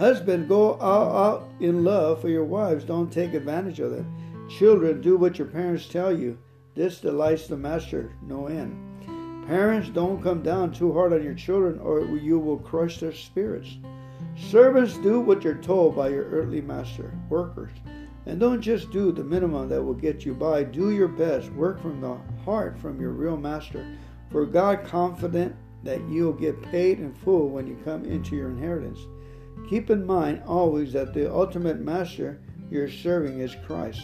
[0.00, 2.84] Husband, go out, in love for your wives.
[2.84, 4.48] Don't take advantage of them.
[4.48, 6.38] Children, do what your parents tell you.
[6.74, 9.46] This delights the master no end.
[9.46, 13.76] Parents, don't come down too hard on your children or you will crush their spirits.
[14.38, 17.14] Servants, do what you're told by your earthly master.
[17.28, 17.72] Workers,
[18.24, 20.62] and don't just do the minimum that will get you by.
[20.62, 21.52] Do your best.
[21.52, 23.86] Work from the heart from your real master.
[24.30, 29.00] For God confident that you'll get paid in full when you come into your inheritance.
[29.68, 32.40] Keep in mind always that the ultimate master
[32.70, 34.02] you're serving is Christ.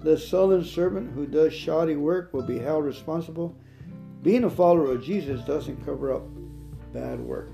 [0.00, 3.56] The sullen servant who does shoddy work will be held responsible.
[4.22, 6.26] Being a follower of Jesus doesn't cover up
[6.92, 7.50] bad work.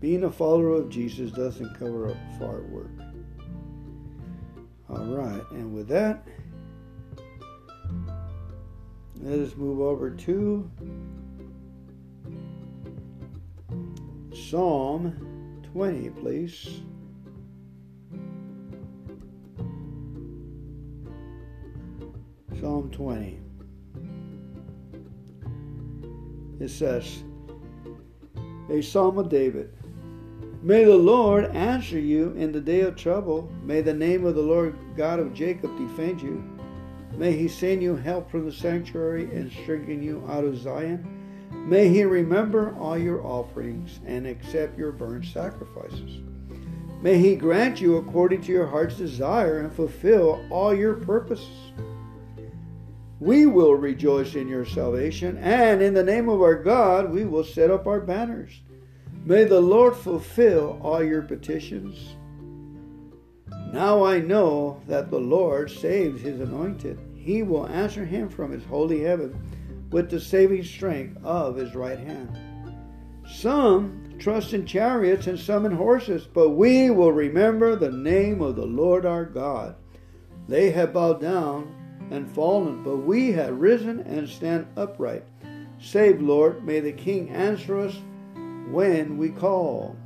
[0.00, 2.90] Being a follower of Jesus doesn't cover up far work.
[4.90, 6.26] All right, and with that,
[9.20, 10.70] let us move over to
[14.32, 15.33] Psalm
[15.74, 16.82] 20, please.
[22.60, 23.40] Psalm 20.
[26.60, 27.24] It says,
[28.70, 29.74] A Psalm of David.
[30.62, 33.52] May the Lord answer you in the day of trouble.
[33.64, 36.44] May the name of the Lord God of Jacob defend you.
[37.16, 41.13] May he send you help from the sanctuary and strengthen you out of Zion.
[41.66, 46.20] May he remember all your offerings and accept your burnt sacrifices.
[47.00, 51.72] May he grant you according to your heart's desire and fulfill all your purposes.
[53.20, 57.44] We will rejoice in your salvation, and in the name of our God we will
[57.44, 58.60] set up our banners.
[59.24, 62.16] May the Lord fulfill all your petitions.
[63.72, 66.98] Now I know that the Lord saves his anointed.
[67.16, 69.34] He will answer him from his holy heaven
[69.94, 72.36] with the saving strength of his right hand.
[73.28, 78.56] Some trust in chariots and some in horses, but we will remember the name of
[78.56, 79.76] the Lord our God.
[80.48, 85.22] They have bowed down and fallen, but we have risen and stand upright.
[85.78, 87.96] Save, Lord, may the King answer us
[88.72, 89.96] when we call.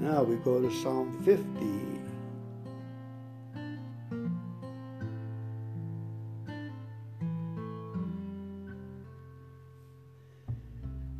[0.00, 1.93] Now we go to Psalm 50.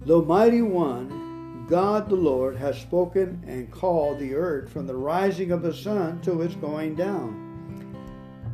[0.06, 5.50] The mighty one, God the Lord, has spoken and called the earth from the rising
[5.50, 7.96] of the sun to its going down.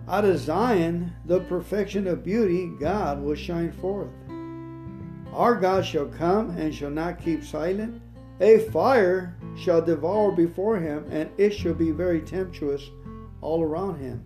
[0.06, 4.12] Out of Zion, the perfection of beauty, God will shine forth.
[5.32, 8.00] Our God shall come and shall not keep silent.
[8.40, 12.90] A fire shall devour before him, and it shall be very tempestuous
[13.40, 14.24] all around him.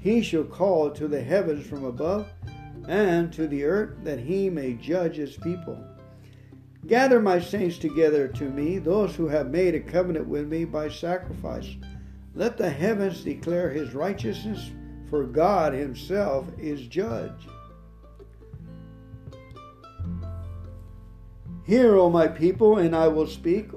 [0.00, 2.26] He shall call to the heavens from above,
[2.88, 5.78] and to the earth, that he may judge his people.
[6.86, 10.88] Gather my saints together to me, those who have made a covenant with me by
[10.88, 11.76] sacrifice.
[12.34, 14.70] Let the heavens declare his righteousness,
[15.08, 17.48] for God himself is judge.
[21.64, 23.70] Hear, O my people, and I will speak.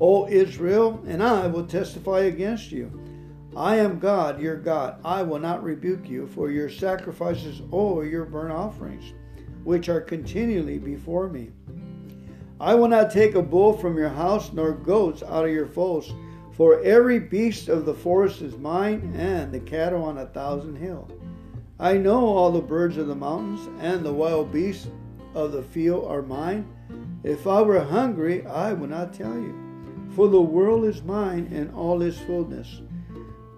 [0.00, 2.90] O Israel, and I will testify against you.
[3.56, 5.00] I am God, your God.
[5.04, 9.12] I will not rebuke you for your sacrifices or your burnt offerings,
[9.64, 11.50] which are continually before me.
[12.60, 16.12] I will not take a bull from your house, nor goats out of your folds.
[16.52, 21.12] For every beast of the forest is mine, and the cattle on a thousand hills.
[21.78, 24.88] I know all the birds of the mountains, and the wild beasts
[25.34, 26.66] of the field are mine.
[27.22, 29.54] If I were hungry, I would not tell you.
[30.16, 32.82] For the world is mine, and all its fullness.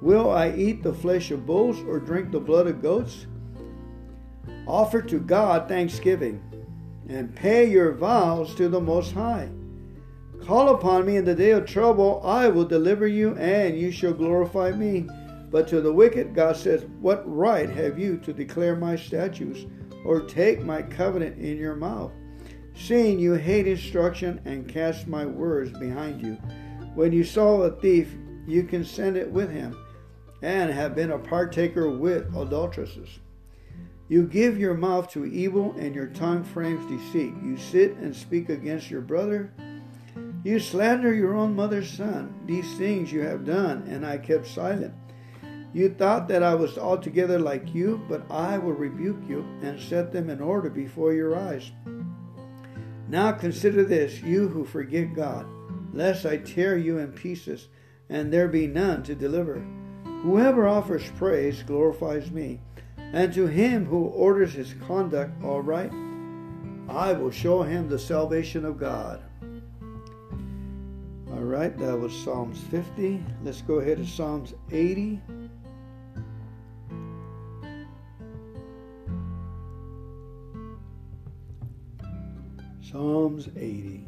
[0.02, 3.26] Will I eat the flesh of bulls, or drink the blood of goats?
[4.66, 6.42] Offer to God thanksgiving
[7.10, 9.48] and pay your vows to the Most High.
[10.44, 14.12] Call upon me in the day of trouble, I will deliver you, and you shall
[14.12, 15.06] glorify me.
[15.50, 19.66] But to the wicked, God says, What right have you to declare my statutes,
[20.04, 22.12] or take my covenant in your mouth?
[22.74, 26.34] Seeing you hate instruction and cast my words behind you.
[26.94, 28.14] When you saw a thief,
[28.46, 29.76] you consented with him,
[30.42, 33.18] and have been a partaker with adulteresses.
[34.10, 37.32] You give your mouth to evil, and your tongue frames deceit.
[37.44, 39.52] You sit and speak against your brother.
[40.42, 42.34] You slander your own mother's son.
[42.44, 44.94] These things you have done, and I kept silent.
[45.72, 50.10] You thought that I was altogether like you, but I will rebuke you and set
[50.10, 51.70] them in order before your eyes.
[53.06, 55.46] Now consider this, you who forget God,
[55.92, 57.68] lest I tear you in pieces,
[58.08, 59.64] and there be none to deliver.
[60.22, 62.60] Whoever offers praise glorifies me
[63.12, 65.92] and to him who orders his conduct aright,
[66.88, 69.22] I will show him the salvation of God.
[71.32, 73.24] All right, that was Psalms 50.
[73.42, 75.20] Let's go ahead to Psalms 80.
[82.82, 84.06] Psalms 80.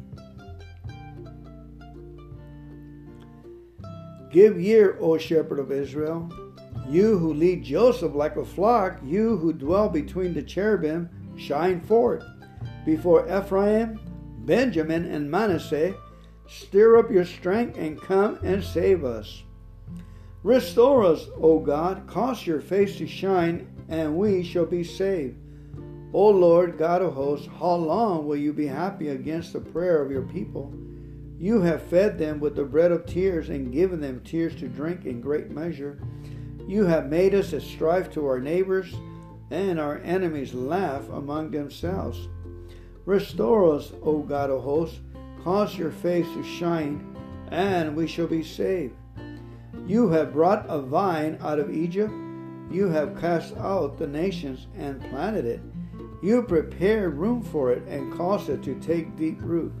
[4.31, 6.29] Give ear, O shepherd of Israel
[6.89, 12.23] you who lead Joseph like a flock, you who dwell between the cherubim, shine forth.
[12.85, 13.99] Before Ephraim,
[14.45, 15.95] Benjamin, and Manasseh,
[16.47, 19.43] stir up your strength and come and save us.
[20.43, 25.37] Restore us, O God, cause your face to shine, and we shall be saved.
[26.11, 30.11] O Lord, God of hosts, how long will you be happy against the prayer of
[30.11, 30.73] your people?
[31.39, 35.05] You have fed them with the bread of tears and given them tears to drink
[35.05, 35.99] in great measure.
[36.67, 38.93] You have made us a strife to our neighbors,
[39.51, 42.27] and our enemies laugh among themselves.
[43.05, 44.99] Restore us, O God of hosts,
[45.43, 47.15] cause your face to shine,
[47.51, 48.95] and we shall be saved.
[49.85, 52.13] You have brought a vine out of Egypt.
[52.71, 55.61] You have cast out the nations and planted it.
[56.23, 59.73] You prepared room for it and caused it to take deep root,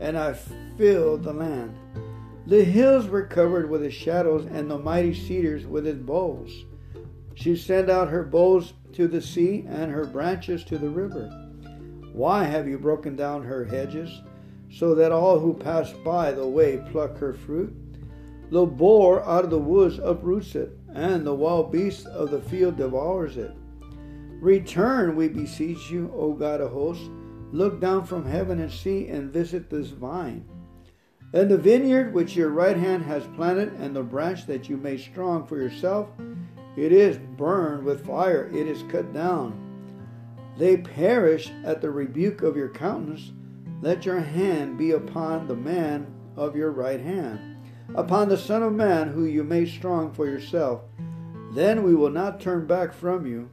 [0.00, 0.32] and I
[0.78, 1.76] filled the land.
[2.46, 6.66] The hills were covered with its shadows, and the mighty cedars with its boughs.
[7.34, 11.30] She sent out her boughs to the sea, and her branches to the river.
[12.12, 14.20] Why have you broken down her hedges,
[14.70, 17.74] so that all who pass by the way pluck her fruit?
[18.50, 22.76] The boar out of the woods uproots it, and the wild beast of the field
[22.76, 23.52] devours it.
[24.40, 27.08] Return, we beseech you, O God of hosts.
[27.52, 30.46] Look down from heaven and see and visit this vine.
[31.34, 35.00] And the vineyard which your right hand has planted, and the branch that you made
[35.00, 36.08] strong for yourself,
[36.76, 39.60] it is burned with fire, it is cut down.
[40.56, 43.32] They perish at the rebuke of your countenance.
[43.82, 46.06] Let your hand be upon the man
[46.36, 47.56] of your right hand,
[47.96, 50.82] upon the Son of Man who you made strong for yourself.
[51.50, 53.50] Then we will not turn back from you.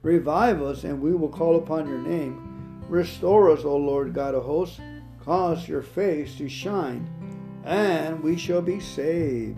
[0.00, 2.82] Revive us, and we will call upon your name.
[2.88, 4.80] Restore us, O Lord God of hosts.
[5.24, 7.08] Cause your face to shine,
[7.64, 9.56] and we shall be saved.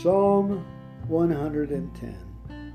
[0.00, 0.64] Psalm
[1.08, 2.74] 110.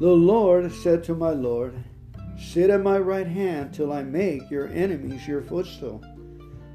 [0.00, 1.82] The Lord said to my Lord,
[2.38, 6.04] Sit at my right hand till I make your enemies your footstool.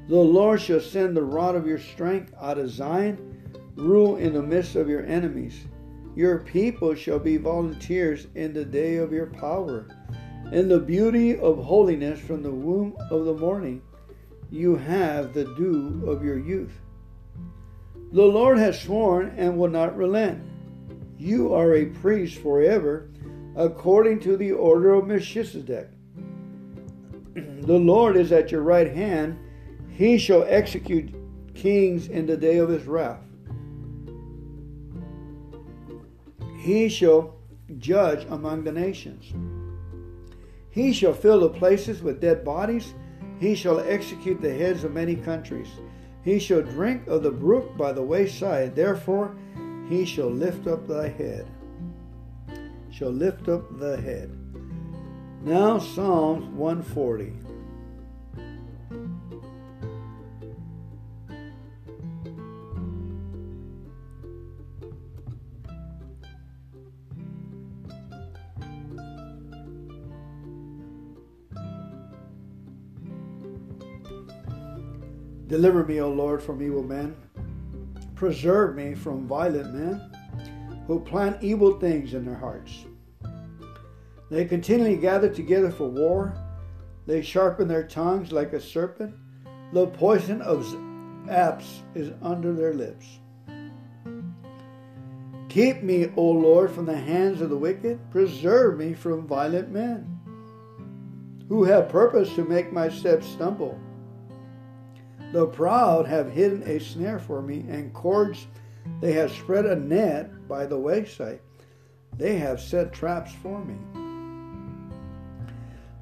[0.08, 3.40] The Lord shall send the rod of your strength out of Zion,
[3.76, 5.66] rule in the midst of your enemies.
[6.14, 9.86] Your people shall be volunteers in the day of your power.
[10.52, 13.82] In the beauty of holiness from the womb of the morning,
[14.50, 16.72] you have the dew of your youth.
[18.12, 20.42] The Lord has sworn and will not relent.
[21.16, 23.08] You are a priest forever,
[23.56, 25.88] according to the order of Melchizedek.
[27.34, 29.38] the Lord is at your right hand
[29.92, 31.14] he shall execute
[31.54, 33.20] kings in the day of his wrath.
[36.62, 37.34] He shall
[37.78, 39.32] judge among the nations.
[40.70, 42.94] He shall fill the places with dead bodies.
[43.40, 45.66] He shall execute the heads of many countries.
[46.22, 48.76] He shall drink of the brook by the wayside.
[48.76, 49.34] Therefore,
[49.88, 51.48] he shall lift up thy head.
[52.92, 54.30] Shall lift up the head.
[55.42, 57.41] Now, Psalms 140.
[75.52, 77.14] Deliver me, O Lord, from evil men.
[78.14, 80.00] Preserve me from violent men
[80.86, 82.86] who plan evil things in their hearts.
[84.30, 86.34] They continually gather together for war.
[87.06, 89.14] They sharpen their tongues like a serpent.
[89.74, 90.64] The poison of
[91.28, 93.04] apes is under their lips.
[95.50, 98.00] Keep me, O Lord, from the hands of the wicked.
[98.10, 100.18] Preserve me from violent men
[101.50, 103.78] who have purpose to make my steps stumble.
[105.32, 108.46] The proud have hidden a snare for me, and cords
[109.00, 111.40] they have spread a net by the wayside.
[112.18, 113.76] They have set traps for me.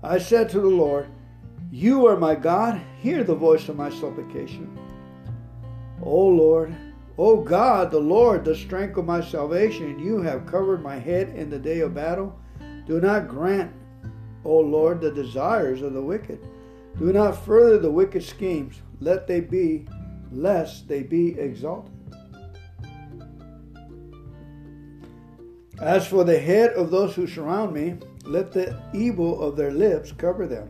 [0.02, 1.06] I said to the Lord,
[1.70, 4.76] You are my God, hear the voice of my supplication.
[6.02, 6.74] O Lord,
[7.16, 11.50] O God, the Lord, the strength of my salvation, you have covered my head in
[11.50, 12.36] the day of battle.
[12.86, 13.72] Do not grant,
[14.44, 16.40] O Lord, the desires of the wicked.
[16.98, 19.86] Do not further the wicked schemes let they be,
[20.30, 21.92] lest they be exalted.
[25.80, 30.12] As for the head of those who surround me, let the evil of their lips
[30.12, 30.68] cover them.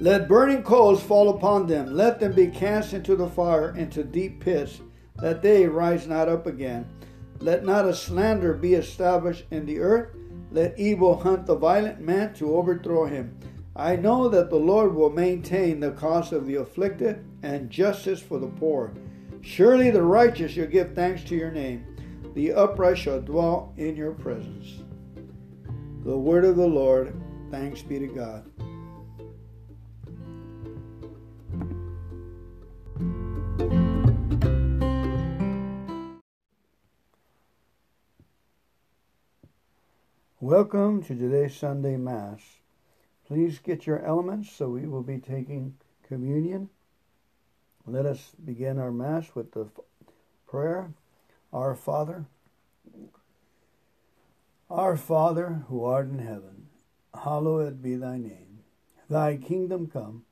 [0.00, 1.94] Let burning coals fall upon them.
[1.94, 4.80] Let them be cast into the fire, into deep pits,
[5.16, 6.88] that they rise not up again.
[7.40, 10.16] Let not a slander be established in the earth.
[10.50, 13.38] Let evil hunt the violent man to overthrow him.
[13.74, 18.38] I know that the Lord will maintain the cause of the afflicted and justice for
[18.38, 18.92] the poor.
[19.40, 21.86] Surely the righteous shall give thanks to your name.
[22.34, 24.82] The upright shall dwell in your presence.
[26.04, 27.18] The word of the Lord,
[27.50, 28.44] thanks be to God.
[40.40, 42.61] Welcome to today's Sunday Mass.
[43.32, 45.74] Please get your elements so we will be taking
[46.06, 46.68] communion.
[47.86, 49.68] Let us begin our Mass with the
[50.46, 50.92] prayer
[51.50, 52.26] Our Father.
[54.68, 56.66] Our Father, who art in heaven,
[57.24, 58.64] hallowed be thy name.
[59.08, 60.26] Thy kingdom come,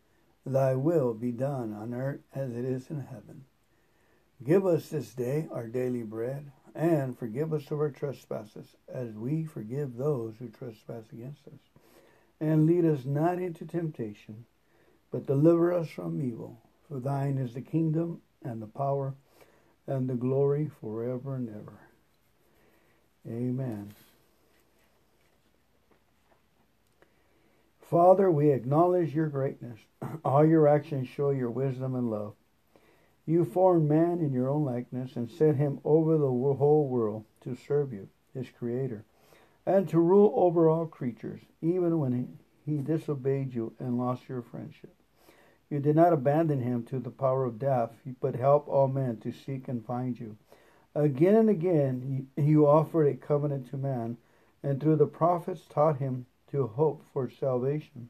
[0.45, 3.47] thy will be done on earth as it is in heaven.
[4.45, 9.47] Give us this day our daily bread and forgive us of our trespasses, as we
[9.47, 11.70] forgive those who trespass against us.
[12.41, 14.47] And lead us not into temptation,
[15.11, 16.59] but deliver us from evil.
[16.89, 19.15] For thine is the kingdom, and the power,
[19.87, 21.79] and the glory forever and ever.
[23.29, 23.93] Amen.
[27.91, 29.81] Father, we acknowledge your greatness.
[30.25, 32.35] All your actions show your wisdom and love.
[33.27, 37.57] You formed man in your own likeness and set him over the whole world to
[37.57, 39.05] serve you, his creator,
[39.67, 42.13] and to rule over all creatures, even when
[42.65, 44.95] he, he disobeyed you and lost your friendship.
[45.69, 49.33] You did not abandon him to the power of death, but help all men to
[49.33, 50.37] seek and find you.
[50.95, 54.17] Again and again you offered a covenant to man,
[54.63, 58.09] and through the prophets taught him to hope for salvation.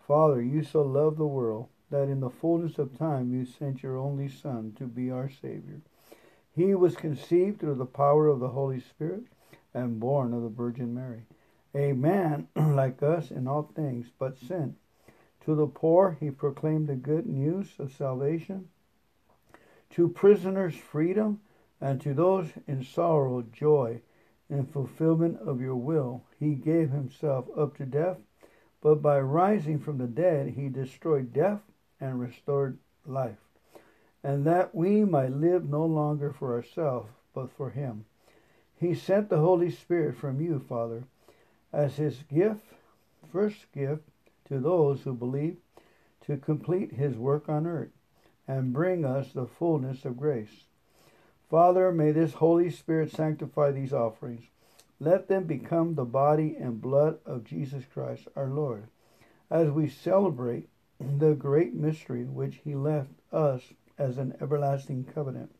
[0.00, 3.96] Father, you so loved the world that in the fullness of time you sent your
[3.96, 5.80] only Son to be our Savior.
[6.50, 9.24] He was conceived through the power of the Holy Spirit
[9.74, 11.22] and born of the Virgin Mary.
[11.74, 14.76] A man like us in all things, but sin.
[15.44, 18.68] To the poor he proclaimed the good news of salvation.
[19.90, 21.40] To prisoners, freedom,
[21.80, 24.02] and to those in sorrow, joy.
[24.50, 28.18] In fulfillment of your will, he gave himself up to death,
[28.80, 31.60] but by rising from the dead, he destroyed death
[32.00, 33.38] and restored life,
[34.22, 38.04] and that we might live no longer for ourselves, but for Him.
[38.80, 41.04] He sent the Holy Spirit from you, Father,
[41.72, 42.64] as His gift,
[43.32, 44.04] first gift
[44.48, 45.56] to those who believe,
[46.26, 47.90] to complete His work on earth
[48.46, 50.64] and bring us the fullness of grace.
[51.50, 54.44] Father, may this Holy Spirit sanctify these offerings.
[55.00, 58.88] Let them become the body and blood of Jesus Christ our Lord,
[59.50, 60.68] as we celebrate
[60.98, 63.62] the great mystery which he left us
[63.96, 65.54] as an everlasting covenant.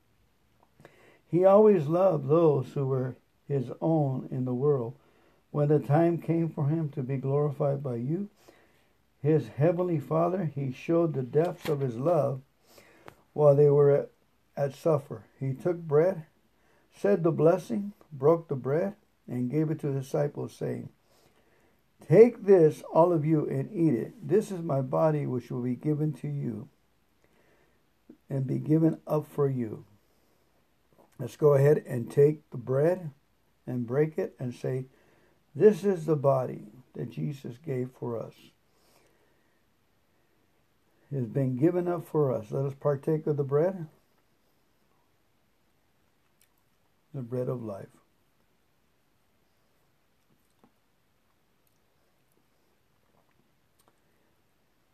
[1.31, 4.95] He always loved those who were his own in the world.
[5.51, 8.29] When the time came for him to be glorified by you,
[9.23, 12.41] his heavenly Father, he showed the depths of his love
[13.33, 14.11] while they were at,
[14.57, 15.25] at supper.
[15.39, 16.27] He took bread,
[16.95, 18.95] said the blessing, broke the bread,
[19.27, 20.89] and gave it to the disciples, saying,
[22.07, 24.15] Take this, all of you, and eat it.
[24.27, 26.69] This is my body, which will be given to you
[28.31, 29.85] and be given up for you.
[31.19, 33.11] Let's go ahead and take the bread
[33.67, 34.87] and break it and say,
[35.55, 38.35] This is the body that Jesus gave for us.
[41.11, 42.51] It has been given up for us.
[42.51, 43.87] Let us partake of the bread,
[47.15, 47.89] the bread of life.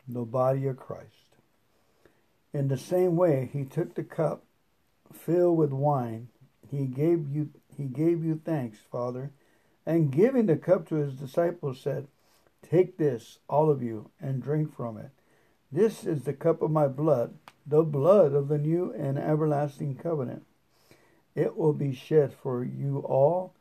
[0.07, 1.37] the body of Christ.
[2.53, 4.45] In the same way, he took the cup
[5.13, 6.29] filled with wine.
[6.71, 9.31] He gave you he gave you thanks, Father,
[9.85, 12.07] and giving the cup to his disciples said,
[12.63, 15.11] Take this, all of you, and drink from it.
[15.71, 17.35] This is the cup of my blood,
[17.67, 20.45] the blood of the new and everlasting covenant.
[21.35, 23.55] It will be shed for you all,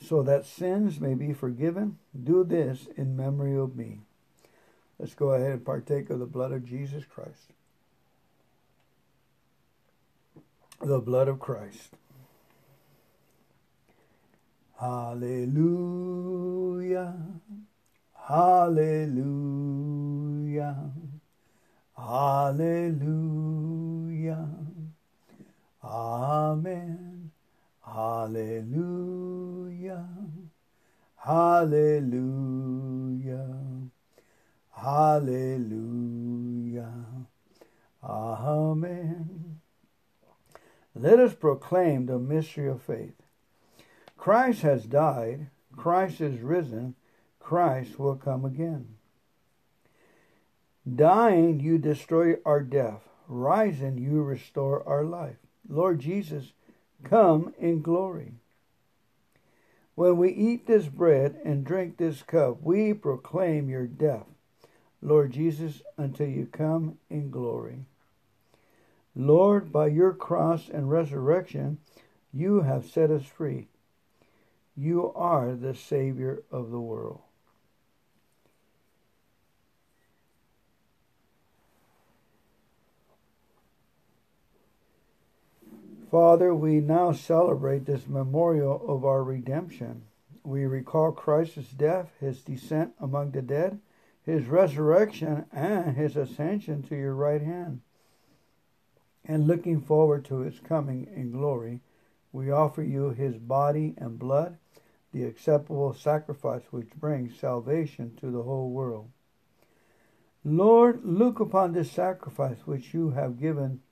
[0.00, 1.98] so that sins may be forgiven.
[2.18, 4.00] Do this in memory of me.
[4.98, 7.52] Let's go ahead and partake of the blood of Jesus Christ.
[10.80, 11.96] The blood of Christ.
[14.78, 15.58] Hallelujah.
[18.14, 19.24] Hallelujah.
[21.96, 23.18] Hallelujah.
[25.82, 27.30] Amen.
[27.84, 28.88] Hallelujah.
[31.16, 32.38] Hallelujah.
[34.70, 35.74] Hallelujah.
[38.04, 39.37] Amen.
[40.98, 43.14] Let us proclaim the mystery of faith.
[44.16, 46.96] Christ has died, Christ is risen,
[47.38, 48.96] Christ will come again.
[50.92, 53.02] Dying, you destroy our death.
[53.28, 55.36] Rising, you restore our life.
[55.68, 56.52] Lord Jesus,
[57.04, 58.32] come in glory.
[59.94, 64.26] When we eat this bread and drink this cup, we proclaim your death
[65.00, 67.86] Lord Jesus, until you come in glory.
[69.20, 71.78] Lord, by your cross and resurrection,
[72.32, 73.66] you have set us free.
[74.76, 77.20] You are the Savior of the world.
[86.12, 90.04] Father, we now celebrate this memorial of our redemption.
[90.44, 93.80] We recall Christ's death, his descent among the dead,
[94.22, 97.80] his resurrection, and his ascension to your right hand.
[99.28, 101.80] And looking forward to his coming in glory,
[102.32, 104.58] we offer you his body and blood,
[105.12, 109.10] the acceptable sacrifice which brings salvation to the whole world.
[110.44, 113.82] Lord, look upon this sacrifice which you have given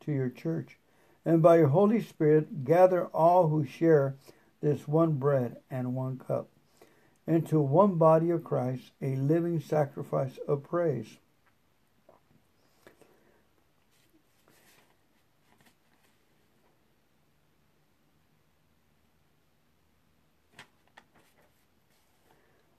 [0.00, 0.78] to your church
[1.26, 4.14] and by your Holy Spirit gather all who share
[4.62, 6.48] this one bread and one cup
[7.26, 11.18] into one body of Christ, a living sacrifice of praise.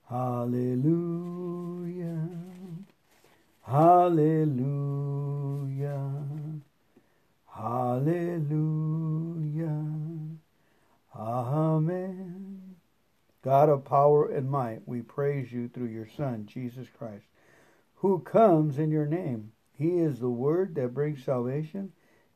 [0.09, 1.97] Hallelujah.
[3.63, 4.87] Hallelujah.
[7.53, 8.87] Hallelujah.
[11.13, 12.75] Amen.
[13.41, 17.25] God of power and might, we praise you through your Son, Jesus Christ,
[17.95, 19.51] who comes in your name.
[19.73, 21.91] He is the word that brings salvation.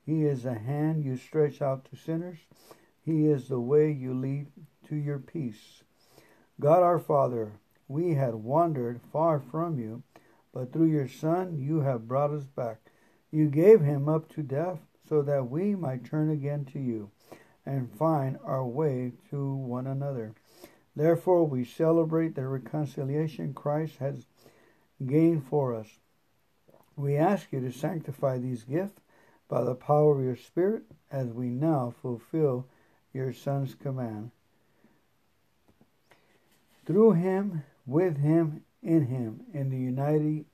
[0.05, 2.39] He is the hand you stretch out to sinners.
[3.01, 4.47] He is the way you lead
[4.89, 5.83] to your peace.
[6.61, 7.53] God our Father,
[7.87, 10.03] we had wandered far from you,
[10.53, 12.77] but through your Son you have brought us back.
[13.31, 14.77] You gave him up to death
[15.09, 17.09] so that we might turn again to you
[17.65, 20.35] and find our way to one another.
[20.95, 24.27] Therefore, we celebrate the reconciliation Christ has
[25.03, 25.87] gained for us.
[26.95, 29.01] We ask you to sanctify these gifts
[29.49, 32.67] by the power of your Spirit as we now fulfill
[33.13, 34.29] your Son's command.
[36.85, 40.45] Through him, with him, in him, in the united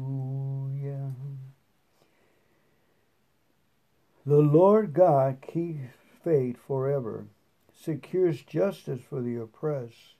[4.34, 5.93] The Lord God keeps
[6.23, 7.27] faith forever,
[7.72, 10.15] secures justice for the oppressed,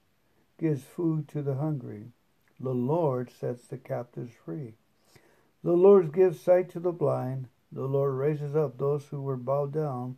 [0.56, 2.12] gives food to the hungry.
[2.60, 4.74] The Lord sets the captives free.
[5.64, 7.48] The Lord gives sight to the blind.
[7.72, 10.16] The Lord raises up those who were bowed down.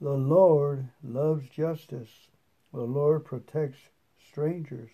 [0.00, 2.28] The Lord loves justice.
[2.72, 4.90] The Lord protects strangers.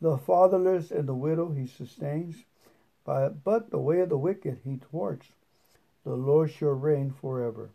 [0.00, 2.44] The fatherless and the widow he sustains,
[3.04, 5.32] but the way of the wicked he thwarts.
[6.06, 7.72] The Lord shall reign forever.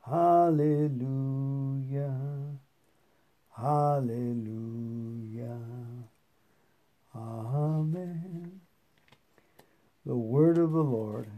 [0.00, 1.23] Hallelujah.
[3.64, 5.56] Hallelujah.
[7.16, 8.60] Amen.
[10.04, 11.30] The word of the Lord.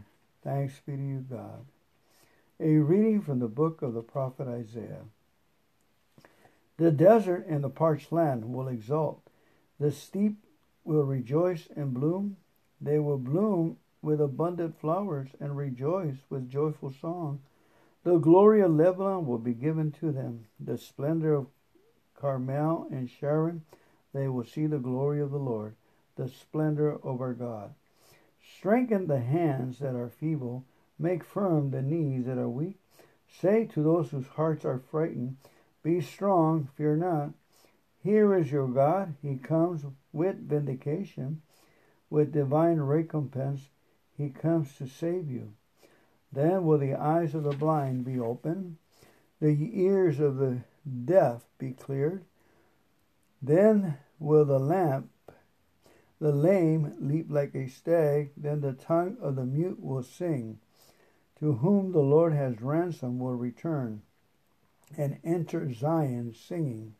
[0.43, 1.65] Thanks be to you, God.
[2.59, 5.05] A reading from the book of the prophet Isaiah.
[6.75, 9.21] The desert and the parched land will exult.
[9.79, 10.35] The steep
[10.83, 12.35] will rejoice and bloom.
[12.81, 17.39] They will bloom with abundant flowers and rejoice with joyful song.
[18.03, 20.47] The glory of Lebanon will be given to them.
[20.59, 21.47] The splendor of
[22.17, 23.63] Carmel and Sharon,
[24.13, 25.75] they will see the glory of the Lord.
[26.15, 27.75] The splendor of our God.
[28.57, 30.65] Strengthen the hands that are feeble,
[30.97, 32.79] make firm the knees that are weak.
[33.27, 35.37] Say to those whose hearts are frightened,
[35.83, 37.33] Be strong, fear not.
[38.01, 39.15] Here is your God.
[39.21, 41.41] He comes with vindication,
[42.09, 43.69] with divine recompense.
[44.17, 45.53] He comes to save you.
[46.31, 48.77] Then will the eyes of the blind be opened,
[49.39, 50.61] the ears of the
[51.05, 52.25] deaf be cleared.
[53.41, 55.09] Then will the lamp,
[56.19, 58.31] the lame leap like a stag.
[58.35, 60.59] Then the tongue of the mute will sing.
[61.39, 64.01] To whom the Lord has ransomed will return
[64.97, 66.95] and enter Zion singing.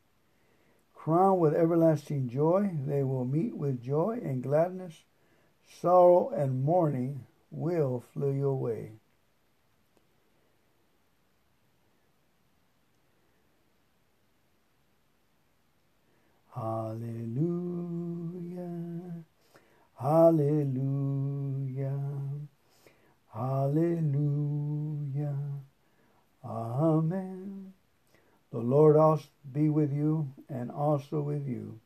[0.93, 5.05] Crowned with everlasting joy, they will meet with joy and gladness.
[5.65, 8.91] Sorrow and mourning will flee away.
[16.57, 17.37] Hallelujah.
[19.93, 20.79] Hallelujah.
[23.31, 24.57] Hallelujah.
[26.43, 27.73] Amen.
[28.51, 31.79] The Lord also be with you and also with you.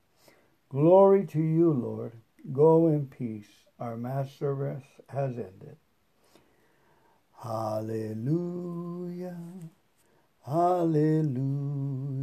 [0.69, 2.13] Glory to you, Lord.
[2.53, 3.49] Go in peace.
[3.77, 5.75] Our Mass service has ended.
[7.43, 9.37] Hallelujah.
[10.45, 12.21] Hallelujah.